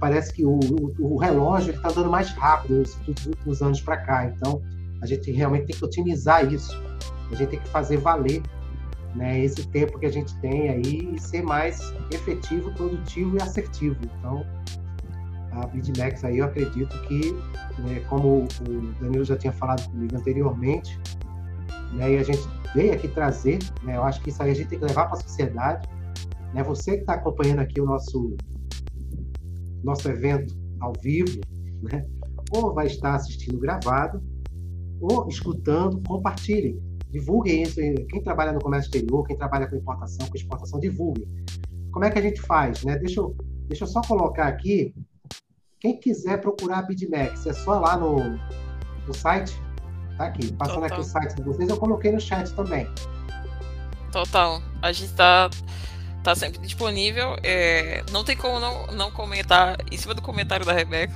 [0.00, 4.24] parece que o, o, o relógio está andando mais rápido nos últimos anos para cá.
[4.26, 4.62] Então,
[5.02, 6.80] a gente realmente tem que otimizar isso.
[7.30, 8.42] A gente tem que fazer valer
[9.14, 13.96] né, esse tempo que a gente tem aí e ser mais efetivo, produtivo e assertivo.
[14.18, 14.44] Então,
[15.52, 17.32] a BidMax aí eu acredito que,
[17.80, 20.98] né, como o Danilo já tinha falado comigo anteriormente,
[21.92, 22.42] né, e a gente
[22.74, 25.18] veio aqui trazer, né, eu acho que isso aí a gente tem que levar para
[25.18, 25.88] a sociedade.
[26.54, 28.36] Né, você que está acompanhando aqui o nosso
[29.82, 31.40] nosso evento ao vivo,
[31.82, 32.04] né?
[32.50, 34.22] ou vai estar assistindo gravado,
[35.00, 36.80] ou escutando, compartilhem,
[37.10, 37.76] divulguem isso.
[38.08, 41.26] Quem trabalha no comércio exterior, quem trabalha com importação, com exportação, divulguem.
[41.92, 42.84] Como é que a gente faz?
[42.84, 42.96] Né?
[42.98, 43.36] Deixa, eu,
[43.66, 44.94] deixa eu só colocar aqui.
[45.80, 48.38] Quem quiser procurar a BidMax, é só lá no,
[49.06, 49.56] no site.
[50.16, 50.98] Tá aqui, passando Total.
[50.98, 52.88] aqui o site de vocês, eu coloquei no chat também.
[54.10, 54.60] Total.
[54.82, 55.48] A gente está
[56.24, 57.36] tá sempre disponível.
[57.44, 61.14] É, não tem como não, não comentar em cima do comentário da Rebeca,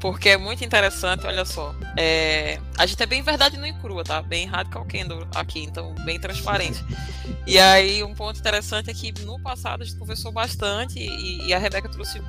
[0.00, 1.72] porque é muito interessante, olha só.
[1.96, 4.20] É, a gente é bem verdade no crua, tá?
[4.20, 6.84] Bem radical candle aqui, então bem transparente.
[7.46, 11.54] E aí, um ponto interessante é que no passado a gente conversou bastante e, e
[11.54, 12.20] a Rebeca trouxe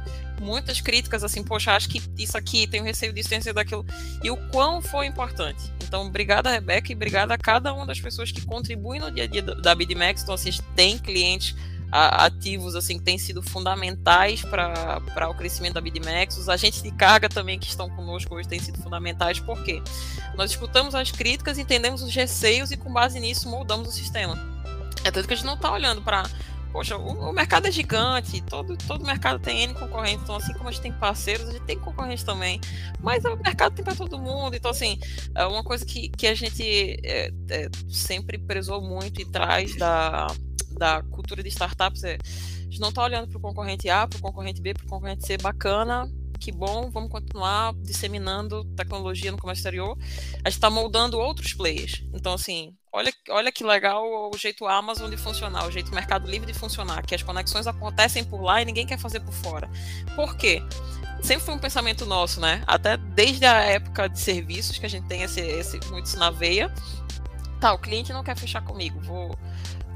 [0.42, 3.86] muitas críticas, assim, poxa, acho que isso aqui, tenho receio disso, tenho receio daquilo.
[4.24, 5.72] E o quão foi importante.
[5.84, 9.28] Então, obrigada, Rebeca, e obrigada a cada uma das pessoas que contribuem no dia a
[9.28, 10.24] dia da BidMax.
[10.24, 11.56] Então, assim, tem clientes
[11.92, 16.38] ativos assim que têm sido fundamentais para o crescimento da BidMax.
[16.38, 19.84] Os agentes de carga também que estão conosco hoje têm sido fundamentais, porque
[20.36, 24.40] nós escutamos as críticas, entendemos os receios e com base nisso moldamos o sistema.
[25.04, 26.24] É tanto que a gente não está olhando para
[26.72, 30.70] Poxa, o, o, mercado é gigante, todo, todo mercado tem N concorrentes, então assim como
[30.70, 32.62] a gente tem parceiros, a gente tem concorrentes também,
[33.02, 34.98] mas o mercado tem para todo mundo, então assim,
[35.36, 36.64] é uma coisa que, que a gente
[37.04, 40.28] é, é, sempre prezou muito e traz da,
[40.78, 44.18] da cultura de startups é a gente não está olhando para o concorrente A, para
[44.18, 46.10] o concorrente B, para o concorrente C bacana,
[46.42, 49.96] que bom, vamos continuar disseminando tecnologia no comércio exterior.
[50.44, 52.04] A gente está moldando outros players.
[52.12, 56.52] Então, assim, olha, olha que legal o jeito Amazon de funcionar, o jeito Mercado Livre
[56.52, 59.70] de funcionar, que as conexões acontecem por lá e ninguém quer fazer por fora.
[60.16, 60.64] Por quê?
[61.22, 62.64] Sempre foi um pensamento nosso, né?
[62.66, 66.74] Até desde a época de serviços que a gente tem esse, esse muito na veia.
[67.60, 69.38] Tá, o cliente não quer fechar comigo, vou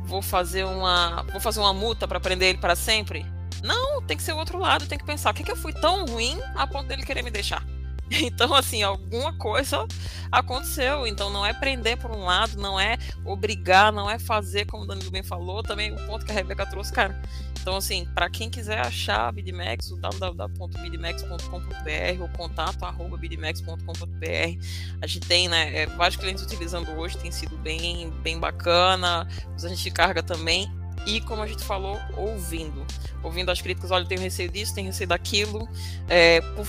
[0.06, 3.26] vou fazer uma, vou fazer uma multa para prender ele para sempre?
[3.64, 5.74] Não, tem que ser o outro lado, tem que pensar, o que, que eu fui
[5.74, 7.64] tão ruim a ponto dele querer me deixar?
[8.12, 9.88] Então, assim, alguma coisa
[10.32, 11.08] aconteceu.
[11.08, 14.88] Então, não é prender por um lado, não é obrigar, não é fazer, como o
[14.88, 17.20] Danilo bem falou, também o ponto que a Rebeca trouxe, cara.
[17.60, 24.66] Então, assim, para quem quiser achar a Bidmax, o www.bidmax.com.br ou contato arroba bidmax.com.br.
[25.02, 29.28] A gente tem, né, é, vários clientes utilizando hoje, tem sido bem, bem bacana.
[29.56, 30.72] Agentes de carga também
[31.06, 32.86] e, como a gente falou, ouvindo.
[33.24, 35.68] Ouvindo as críticas, olha, tenho receio disso, tenho receio daquilo.
[36.08, 36.68] É, por,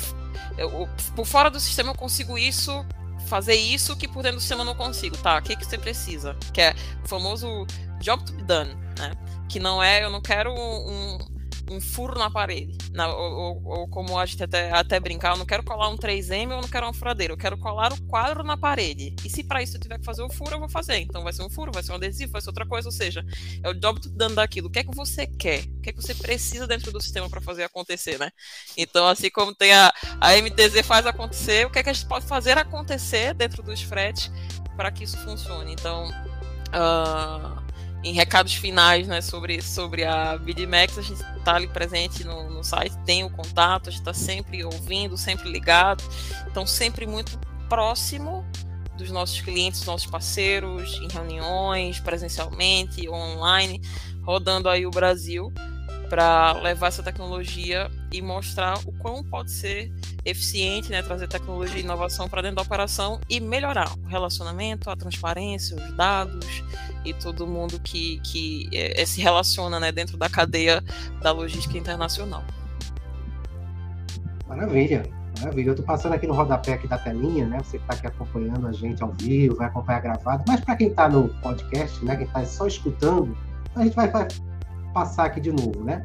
[0.58, 2.84] eu, por fora do sistema eu consigo isso,
[3.26, 5.16] fazer isso que por dentro do sistema eu não consigo.
[5.18, 6.36] Tá, o que, que você precisa?
[6.52, 6.74] Que é
[7.04, 7.66] o famoso
[8.00, 9.12] job to be done, né?
[9.48, 11.18] Que não é, eu não quero um,
[11.70, 12.76] um furo na parede.
[12.92, 15.96] Na, ou, ou, ou, como a gente até, até brincar, eu não quero colar um
[15.96, 19.14] 3M ou não quero uma furadeira, eu quero colar o quadro na parede.
[19.24, 20.98] E se para isso eu tiver que fazer o furo, eu vou fazer.
[20.98, 22.88] Então vai ser um furo, vai ser um adesivo, vai ser outra coisa.
[22.88, 23.24] Ou seja,
[23.62, 24.68] é o job dando daquilo.
[24.68, 25.64] O que é que você quer?
[25.64, 28.30] O que é que você precisa dentro do sistema para fazer acontecer, né?
[28.76, 32.06] Então, assim como tem a, a MTZ faz acontecer, o que é que a gente
[32.06, 34.30] pode fazer acontecer dentro dos fretes
[34.76, 35.72] para que isso funcione?
[35.72, 36.08] Então.
[36.68, 37.65] Uh,
[38.06, 42.62] em recados finais né, sobre, sobre a BidMax, a gente está ali presente no, no
[42.62, 46.04] site, tem o contato, a gente está sempre ouvindo, sempre ligado,
[46.48, 47.36] então sempre muito
[47.68, 48.46] próximo
[48.96, 53.82] dos nossos clientes, dos nossos parceiros, em reuniões, presencialmente, online,
[54.22, 55.52] rodando aí o Brasil
[56.08, 59.92] para levar essa tecnologia e mostrar o quão pode ser
[60.24, 64.96] eficiente, né, trazer tecnologia e inovação para dentro da operação e melhorar o relacionamento, a
[64.96, 66.64] transparência, os dados
[67.04, 70.82] e todo mundo que, que é, se relaciona né, dentro da cadeia
[71.20, 72.42] da logística internacional.
[74.48, 75.04] Maravilha,
[75.40, 75.68] maravilha.
[75.68, 77.58] Eu estou passando aqui no rodapé aqui da telinha, né?
[77.58, 80.88] Você que está aqui acompanhando a gente ao vivo, vai acompanhar gravado, mas para quem
[80.88, 83.36] está no podcast, né, quem está só escutando,
[83.74, 84.26] a gente vai, vai
[84.96, 86.02] passar aqui de novo, né?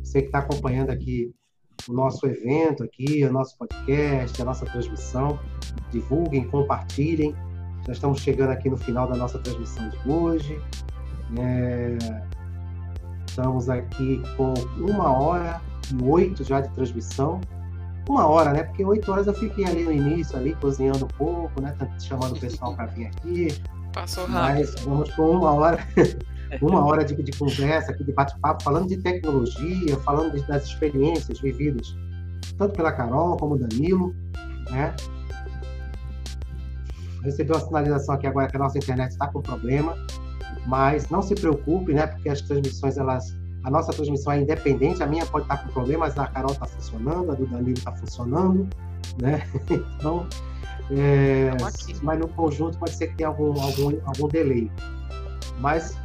[0.02, 1.34] você que está acompanhando aqui
[1.88, 5.38] o nosso evento aqui, o nosso podcast, a nossa transmissão.
[5.90, 7.34] Divulguem, compartilhem.
[7.86, 10.60] Já estamos chegando aqui no final da nossa transmissão de hoje.
[11.38, 11.98] É...
[13.26, 15.60] Estamos aqui com uma hora
[15.90, 17.40] e oito já de transmissão.
[18.08, 18.64] Uma hora, né?
[18.64, 21.74] Porque oito horas eu fiquei ali no início, ali cozinhando um pouco, né?
[22.00, 23.48] Chamando o pessoal para vir aqui.
[23.92, 24.58] Passou rápido.
[24.58, 25.78] Mas vamos com uma hora
[26.60, 31.96] uma hora de, de conversa, aqui, de bate-papo, falando de tecnologia, falando das experiências vividas,
[32.58, 34.14] tanto pela Carol como o Danilo,
[34.70, 34.94] né?
[37.22, 39.94] Recebeu a sinalização aqui agora que a nossa internet está com problema,
[40.66, 42.06] mas não se preocupe, né?
[42.06, 46.06] Porque as transmissões, elas, a nossa transmissão é independente, a minha pode estar com problema,
[46.06, 48.68] mas a Carol está funcionando, a do Danilo está funcionando,
[49.20, 49.46] né?
[49.98, 50.26] Então,
[50.90, 51.50] é,
[52.02, 54.70] mas no conjunto pode ser que tenha algum, algum, algum delay.
[55.58, 55.96] Mas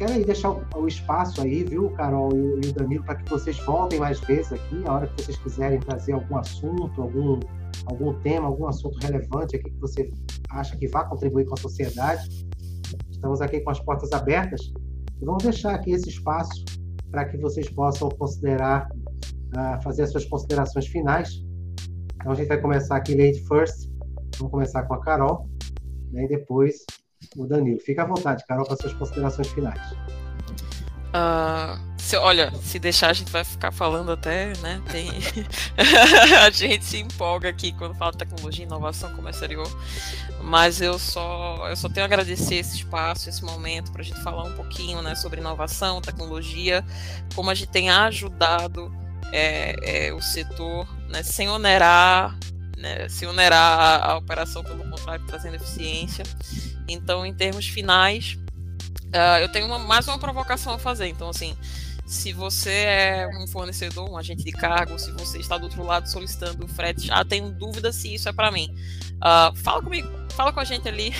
[0.00, 3.58] quero aí deixar o, espaço aí, viu, Carol e, e o Danilo, para que vocês
[3.60, 7.38] voltem mais vezes aqui, a hora que vocês quiserem trazer algum assunto, algum,
[7.86, 10.10] algum tema, algum assunto relevante aqui que você
[10.50, 12.46] acha que vai contribuir com a sociedade.
[13.10, 14.60] Estamos aqui com as portas abertas
[15.20, 16.64] e vamos deixar aqui esse espaço
[17.10, 21.44] para que vocês possam considerar, uh, fazer as suas considerações finais.
[22.16, 23.90] Então a gente vai começar aqui lady first.
[24.38, 25.48] Vamos começar com a Carol,
[26.12, 26.84] né, e depois
[27.36, 27.78] o Danilo.
[27.80, 29.92] Fica à vontade, Carol, as suas considerações finais.
[31.12, 34.80] Uh, se, olha, se deixar a gente vai ficar falando até, né?
[34.90, 35.10] Tem...
[36.44, 39.70] a gente se empolga aqui quando fala de tecnologia, inovação, é exterior.
[40.42, 44.20] Mas eu só, eu só tenho a agradecer esse espaço, esse momento, para a gente
[44.22, 46.84] falar um pouquinho né, sobre inovação, tecnologia,
[47.34, 48.92] como a gente tem ajudado
[49.32, 52.36] é, é, o setor né, sem onerar,
[52.76, 56.24] né, sem onerar a, a operação, pelo contrário, trazendo eficiência.
[56.88, 58.38] Então, em termos finais,
[59.10, 61.08] Uh, eu tenho uma, mais uma provocação a fazer.
[61.08, 61.56] Então, assim,
[62.10, 66.10] se você é um fornecedor, um agente de cargo, se você está do outro lado
[66.10, 68.68] solicitando frete, já tenho dúvida se isso é para mim.
[69.20, 71.12] Uh, fala comigo, fala com a gente ali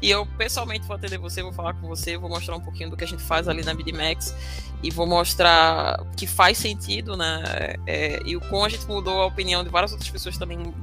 [0.00, 2.96] e eu pessoalmente vou atender você, vou falar com você, vou mostrar um pouquinho do
[2.96, 4.34] que a gente faz ali na BidMax
[4.82, 7.74] e vou mostrar que faz sentido, né?
[7.86, 10.74] É, e o como a gente mudou a opinião de várias outras pessoas também uh,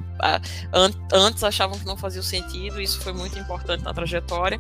[0.74, 4.60] an antes achavam que não fazia sentido, isso foi muito importante na trajetória.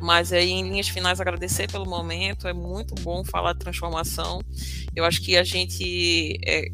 [0.00, 4.42] Mas aí, em linhas finais, agradecer pelo momento, é muito bom falar de transformação.
[4.94, 6.38] Eu acho que a gente.
[6.46, 6.68] É,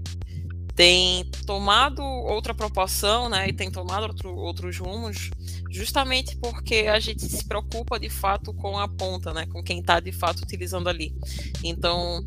[0.81, 5.29] tem tomado outra proporção, né, e tem tomado outro, outros rumos,
[5.69, 10.01] justamente porque a gente se preocupa de fato com a ponta, né, com quem está
[10.01, 11.15] de fato utilizando ali.
[11.63, 12.27] Então,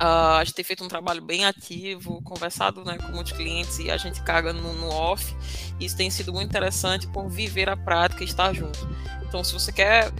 [0.00, 3.90] Uh, a gente tem feito um trabalho bem ativo, conversado né, com muitos clientes e
[3.90, 5.34] a gente caga no, no, off.
[5.80, 8.78] Isso tem sido muito interessante por viver a prática e estar junto.
[9.26, 10.12] Então, se você quer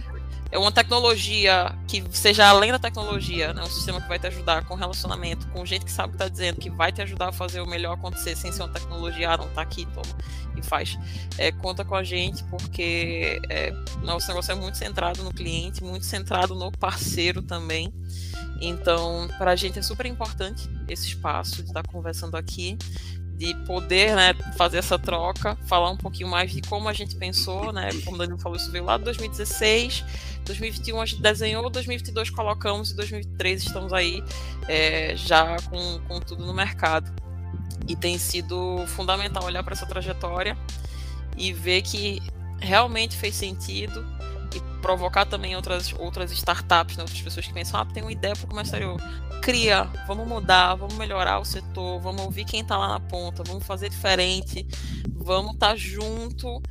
[0.51, 3.61] é uma tecnologia que seja além da tecnologia, né?
[3.61, 6.27] um sistema que vai te ajudar com relacionamento, com gente que sabe o que está
[6.27, 9.37] dizendo, que vai te ajudar a fazer o melhor acontecer sem ser uma tecnologia, ah,
[9.37, 10.15] não está aqui, toma
[10.55, 10.97] e faz.
[11.37, 13.71] É, conta com a gente, porque é,
[14.01, 17.93] nosso negócio é muito centrado no cliente, muito centrado no parceiro também.
[18.61, 22.77] Então, para a gente é super importante esse espaço de estar tá conversando aqui
[23.39, 27.71] de poder né, fazer essa troca, falar um pouquinho mais de como a gente pensou,
[27.71, 27.89] né?
[28.03, 30.03] Como o Danilo falou, isso veio lá de 2016,
[30.43, 34.21] 2021 a gente desenhou, 2022 colocamos e 2023 estamos aí
[34.67, 37.09] é, já com, com tudo no mercado.
[37.87, 40.57] E tem sido fundamental olhar para essa trajetória
[41.37, 42.21] e ver que
[42.59, 44.05] realmente fez sentido
[44.81, 48.47] provocar também outras, outras startups, né, outras pessoas que pensam, ah, tem uma ideia para
[48.47, 48.97] comércio exterior.
[49.41, 53.65] Cria, vamos mudar, vamos melhorar o setor, vamos ouvir quem está lá na ponta, vamos
[53.65, 54.67] fazer diferente,
[55.13, 56.61] vamos estar tá junto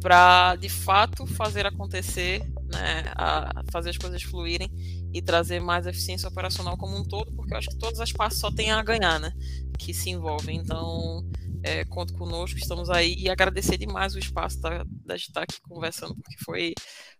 [0.00, 2.40] para de fato fazer acontecer,
[2.72, 4.70] né, a fazer as coisas fluírem
[5.12, 8.38] e trazer mais eficiência operacional como um todo, porque eu acho que todas as partes
[8.38, 9.32] só têm a ganhar, né,
[9.78, 10.58] que se envolvem.
[10.58, 11.24] Então,
[11.62, 15.60] é, conto conosco, estamos aí e agradecer demais o espaço da, da gente estar aqui
[15.62, 16.74] conversando, porque foi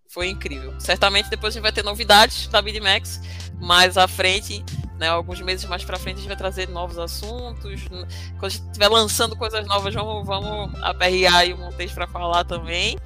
[0.09, 0.74] foi incrível.
[0.80, 3.20] Certamente depois a gente vai ter novidades da BidMax,
[3.61, 4.64] mais à frente,
[4.98, 7.84] né, alguns meses mais para frente a gente vai trazer novos assuntos.
[7.86, 8.06] Quando
[8.42, 12.98] a gente estiver lançando coisas novas, vamos, vamos aperrear aí um texto para falar também.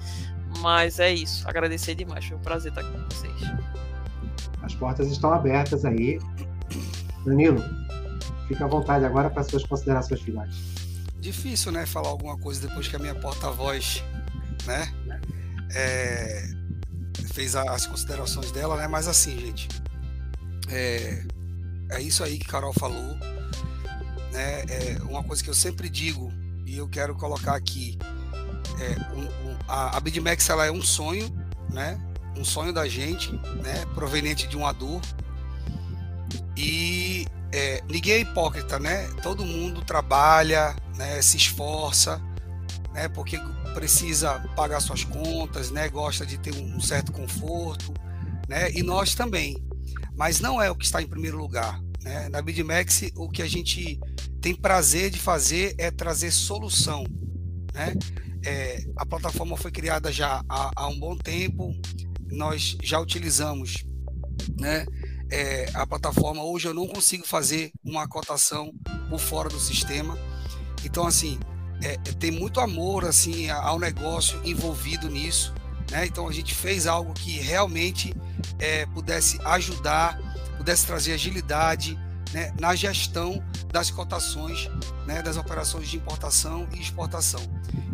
[0.61, 1.48] Mas é isso.
[1.48, 2.24] Agradecer demais.
[2.24, 3.53] Foi um prazer estar aqui com vocês.
[4.62, 6.20] As portas estão abertas aí.
[7.24, 7.62] Danilo,
[8.46, 10.55] fica à vontade agora para suas considerações finais.
[11.18, 14.05] Difícil, né, falar alguma coisa depois que a minha porta-voz,
[14.66, 14.92] né,
[15.74, 16.62] é,
[17.33, 18.87] fez as considerações dela, né?
[18.89, 19.69] Mas assim, gente,
[20.69, 21.25] é,
[21.91, 23.17] é isso aí que Carol falou,
[24.33, 24.63] né?
[24.69, 26.33] É uma coisa que eu sempre digo
[26.67, 27.99] e eu quero colocar aqui,
[28.81, 31.31] é, um, um, a, a BidMax ela é um sonho,
[31.71, 32.01] né?
[32.37, 33.33] Um sonho da gente,
[33.63, 33.85] né?
[33.95, 35.01] Proveniente de uma dor
[36.57, 39.09] e é, ninguém é hipócrita, né?
[39.22, 41.21] Todo mundo trabalha, né?
[41.21, 42.21] Se esforça,
[42.93, 43.09] né?
[43.09, 43.39] Porque
[43.75, 45.89] precisa pagar suas contas, né?
[45.89, 47.93] Gosta de ter um certo conforto,
[48.49, 48.71] né?
[48.73, 49.57] E nós também.
[50.14, 51.81] Mas não é o que está em primeiro lugar.
[52.03, 52.29] Né?
[52.29, 53.99] Na BidMax, o que a gente
[54.41, 57.05] tem prazer de fazer é trazer solução.
[57.73, 57.95] Né?
[58.45, 61.73] É, a plataforma foi criada já há, há, um bom tempo,
[62.29, 63.85] nós já utilizamos
[64.59, 64.85] né?
[65.31, 66.43] É, a plataforma.
[66.43, 68.73] Hoje eu não consigo fazer uma cotação
[69.09, 70.19] por fora do sistema.
[70.85, 71.39] Então, assim,
[71.83, 75.53] é, tem muito amor assim ao negócio envolvido nisso.
[75.91, 76.07] Né?
[76.07, 78.14] Então a gente fez algo que realmente
[78.59, 80.18] é, pudesse ajudar,
[80.57, 81.99] pudesse trazer agilidade
[82.33, 84.71] né, na gestão das cotações,
[85.07, 87.41] né, das operações de importação e exportação.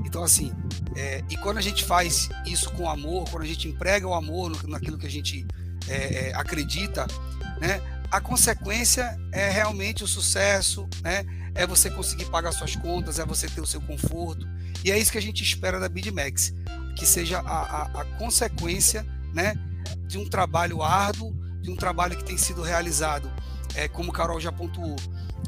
[0.05, 0.53] Então assim,
[0.95, 4.67] é, e quando a gente faz isso com amor, quando a gente emprega o amor
[4.69, 5.47] naquilo que a gente
[5.89, 7.07] é, é acredita,
[7.61, 11.25] né, a consequência é realmente o sucesso, né?
[11.59, 14.47] É você conseguir pagar suas contas, é você ter o seu conforto.
[14.85, 16.55] E é isso que a gente espera da BidMax.
[16.97, 19.05] que seja a, a, a consequência
[19.35, 19.55] né,
[20.07, 23.31] de um trabalho árduo, de um trabalho que tem sido realizado,
[23.75, 24.95] é, como o Carol já pontuou,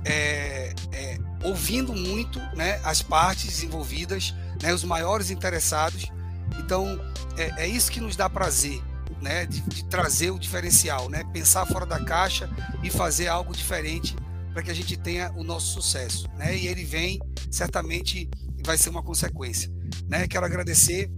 [0.05, 6.11] é, é, ouvindo muito né, as partes envolvidas, né, os maiores interessados.
[6.59, 7.01] Então,
[7.37, 8.83] é, é isso que nos dá prazer,
[9.21, 12.51] né, de, de, trazer o diferencial, né, pensar fora da caixa
[12.83, 14.17] e fazer algo diferente
[14.53, 16.29] para que a gente tenha o nosso sucesso.
[16.37, 17.19] Né, e ele vem,
[17.51, 18.29] certamente,
[18.65, 19.71] vai ser uma consequência.
[20.09, 20.27] Né.
[20.27, 21.11] Quero agradecer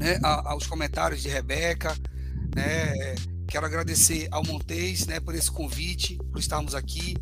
[0.00, 1.96] né, aos comentários de Rebeca,
[2.54, 3.14] né,
[3.46, 7.14] quero agradecer ao Montes né, por esse convite, por estarmos aqui.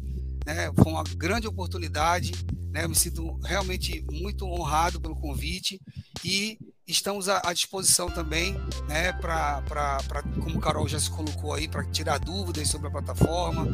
[0.46, 2.32] Né, foi uma grande oportunidade,
[2.70, 5.80] né, eu me sinto realmente muito honrado pelo convite
[6.24, 8.54] e estamos à, disposição também,
[8.88, 9.62] né, para,
[10.42, 13.66] como o Carol já se colocou aí, para tirar dúvidas sobre a plataforma,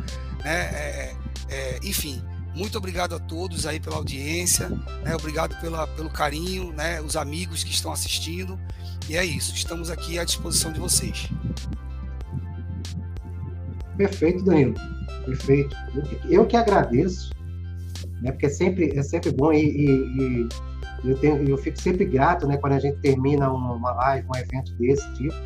[0.45, 1.17] né, é,
[1.49, 2.23] é, enfim.
[2.55, 7.63] Muito obrigado a todos aí pela audiência, né, obrigado pela, pelo carinho, né, os amigos
[7.63, 8.59] que estão assistindo.
[9.09, 11.29] E é isso, estamos aqui à disposição de vocês.
[13.97, 14.75] Perfeito, Danilo.
[15.25, 15.77] Perfeito.
[16.29, 17.31] Eu que agradeço,
[18.23, 20.49] né, porque é sempre, é sempre bom e, e, e
[21.05, 24.75] eu, tenho, eu fico sempre grato né, quando a gente termina uma live, um evento
[24.75, 25.37] desse tipo,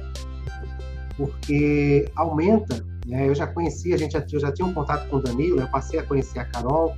[1.17, 2.85] porque aumenta.
[3.07, 5.61] Né, eu já conheci, a gente já, eu já tinha um contato com o Danilo,
[5.61, 6.95] eu passei a conhecer a Carol,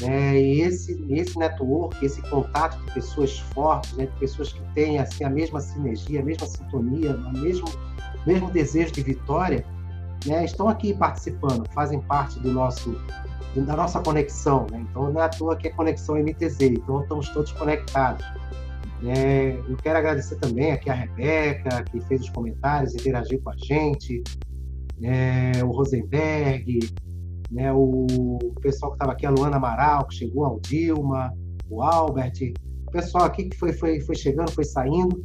[0.00, 4.98] né, e esse, esse network, esse contato de pessoas fortes, né, de pessoas que têm
[4.98, 7.68] assim, a mesma sinergia, a mesma sintonia, o mesmo,
[8.26, 9.64] mesmo desejo de vitória,
[10.24, 12.96] né, estão aqui participando, fazem parte do nosso
[13.56, 14.84] da nossa conexão, né?
[14.88, 18.24] Então não é à toa que é conexão MTZ, então estamos todos conectados.
[19.04, 23.56] É, eu quero agradecer também aqui a Rebeca, que fez os comentários, interagiu com a
[23.56, 24.22] gente,
[25.02, 26.78] é, o Rosenberg,
[27.50, 31.32] né, o pessoal que estava aqui, a Luana Amaral, que chegou, ao Dilma,
[31.68, 32.52] o Albert,
[32.86, 35.24] o pessoal aqui que foi, foi, foi chegando, foi saindo.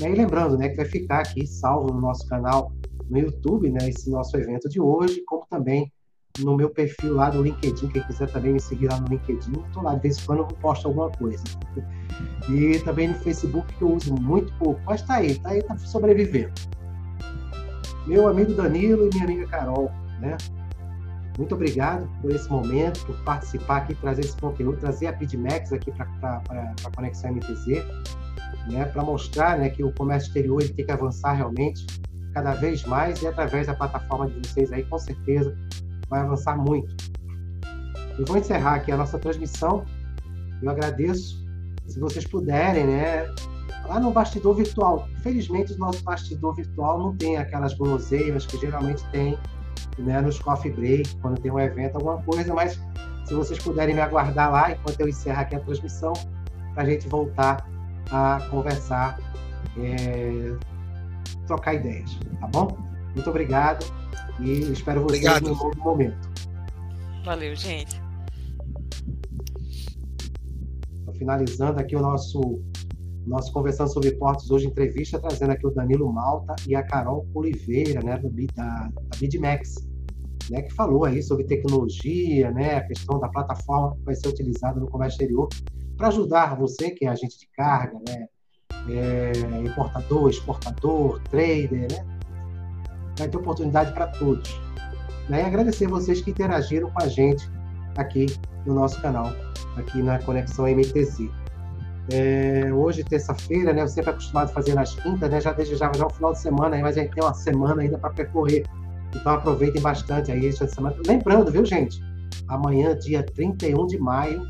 [0.00, 2.72] Né, e lembrando né, que vai ficar aqui salvo no nosso canal
[3.08, 5.90] no YouTube, né, esse nosso evento de hoje, como também
[6.40, 9.82] no meu perfil lá do LinkedIn, quem quiser também me seguir lá no LinkedIn, estou
[9.82, 11.44] lá de vez em quando eu posto alguma coisa.
[12.48, 15.76] E também no Facebook, que eu uso muito pouco, mas está aí, está aí, está
[15.78, 16.52] sobrevivendo.
[18.06, 19.90] Meu amigo Danilo e minha amiga Carol,
[20.20, 20.36] né?
[21.38, 25.90] Muito obrigado por esse momento, por participar aqui, trazer esse conteúdo, trazer a PidMax aqui
[25.92, 27.84] para a Conexão MTZ,
[28.70, 31.86] né, para mostrar né, que o comércio exterior tem que avançar realmente
[32.34, 35.56] cada vez mais e através da plataforma de vocês aí, com certeza,
[36.12, 36.94] vai avançar muito.
[38.18, 39.84] Eu vou encerrar aqui a nossa transmissão.
[40.62, 41.42] Eu agradeço.
[41.86, 43.26] Se vocês puderem, né?
[43.88, 45.08] Lá no bastidor virtual.
[45.16, 49.38] Infelizmente, o nosso bastidor virtual não tem aquelas guloseimas que geralmente tem
[49.98, 52.78] né, nos coffee break, quando tem um evento, alguma coisa, mas
[53.24, 56.12] se vocês puderem me aguardar lá enquanto eu encerro aqui a transmissão,
[56.74, 57.68] para a gente voltar
[58.10, 59.18] a conversar,
[59.76, 60.56] é,
[61.46, 62.78] trocar ideias, tá bom?
[63.14, 63.84] Muito obrigado.
[64.44, 65.42] E espero vocês Obrigado.
[65.42, 66.30] no novo momento.
[67.24, 68.00] Valeu, gente.
[71.16, 72.60] Finalizando aqui o nosso
[73.24, 78.00] nosso conversando sobre portos hoje entrevista trazendo aqui o Danilo Malta e a Carol Oliveira,
[78.02, 78.20] né,
[78.56, 79.88] da, da BidMax,
[80.50, 84.80] né, que falou aí sobre tecnologia, né, a questão da plataforma que vai ser utilizada
[84.80, 85.48] no comércio exterior
[85.96, 88.26] para ajudar você que é agente de carga, né,
[88.88, 92.21] é, importador, exportador, trader, né,
[93.18, 94.60] vai ter oportunidade para todos.
[95.28, 95.42] Né?
[95.42, 97.48] E agradecer vocês que interagiram com a gente
[97.96, 98.26] aqui
[98.66, 99.32] no nosso canal,
[99.76, 101.30] aqui na Conexão MTZ.
[102.12, 106.06] É, hoje, terça-feira, né, eu sempre acostumado a fazer nas quintas, né, já desejava já
[106.06, 108.66] o final de semana, mas a gente tem uma semana ainda para percorrer.
[109.14, 110.96] Então aproveitem bastante aí esta semana.
[111.06, 112.02] Lembrando, viu, gente?
[112.48, 114.42] Amanhã, dia 31 de maio,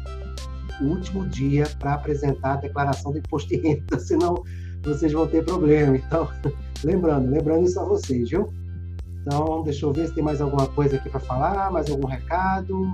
[0.81, 4.43] último dia para apresentar a declaração do imposto de renda, senão
[4.83, 5.97] vocês vão ter problema.
[5.97, 6.29] Então,
[6.85, 8.53] lembrando, lembrando isso a vocês, viu?
[9.21, 12.93] Então, deixa eu ver se tem mais alguma coisa aqui para falar, mais algum recado.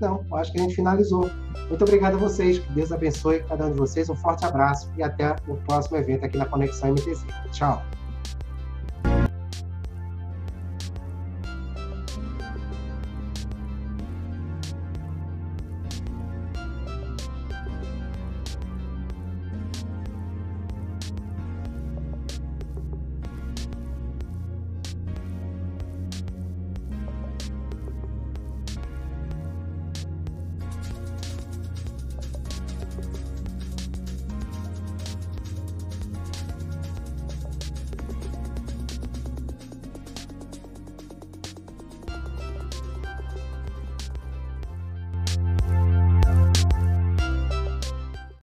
[0.00, 1.30] Não, acho que a gente finalizou.
[1.68, 4.08] Muito obrigado a vocês, que Deus abençoe cada um de vocês.
[4.08, 7.24] Um forte abraço e até o próximo evento aqui na Conexão MTZ.
[7.52, 7.82] Tchau.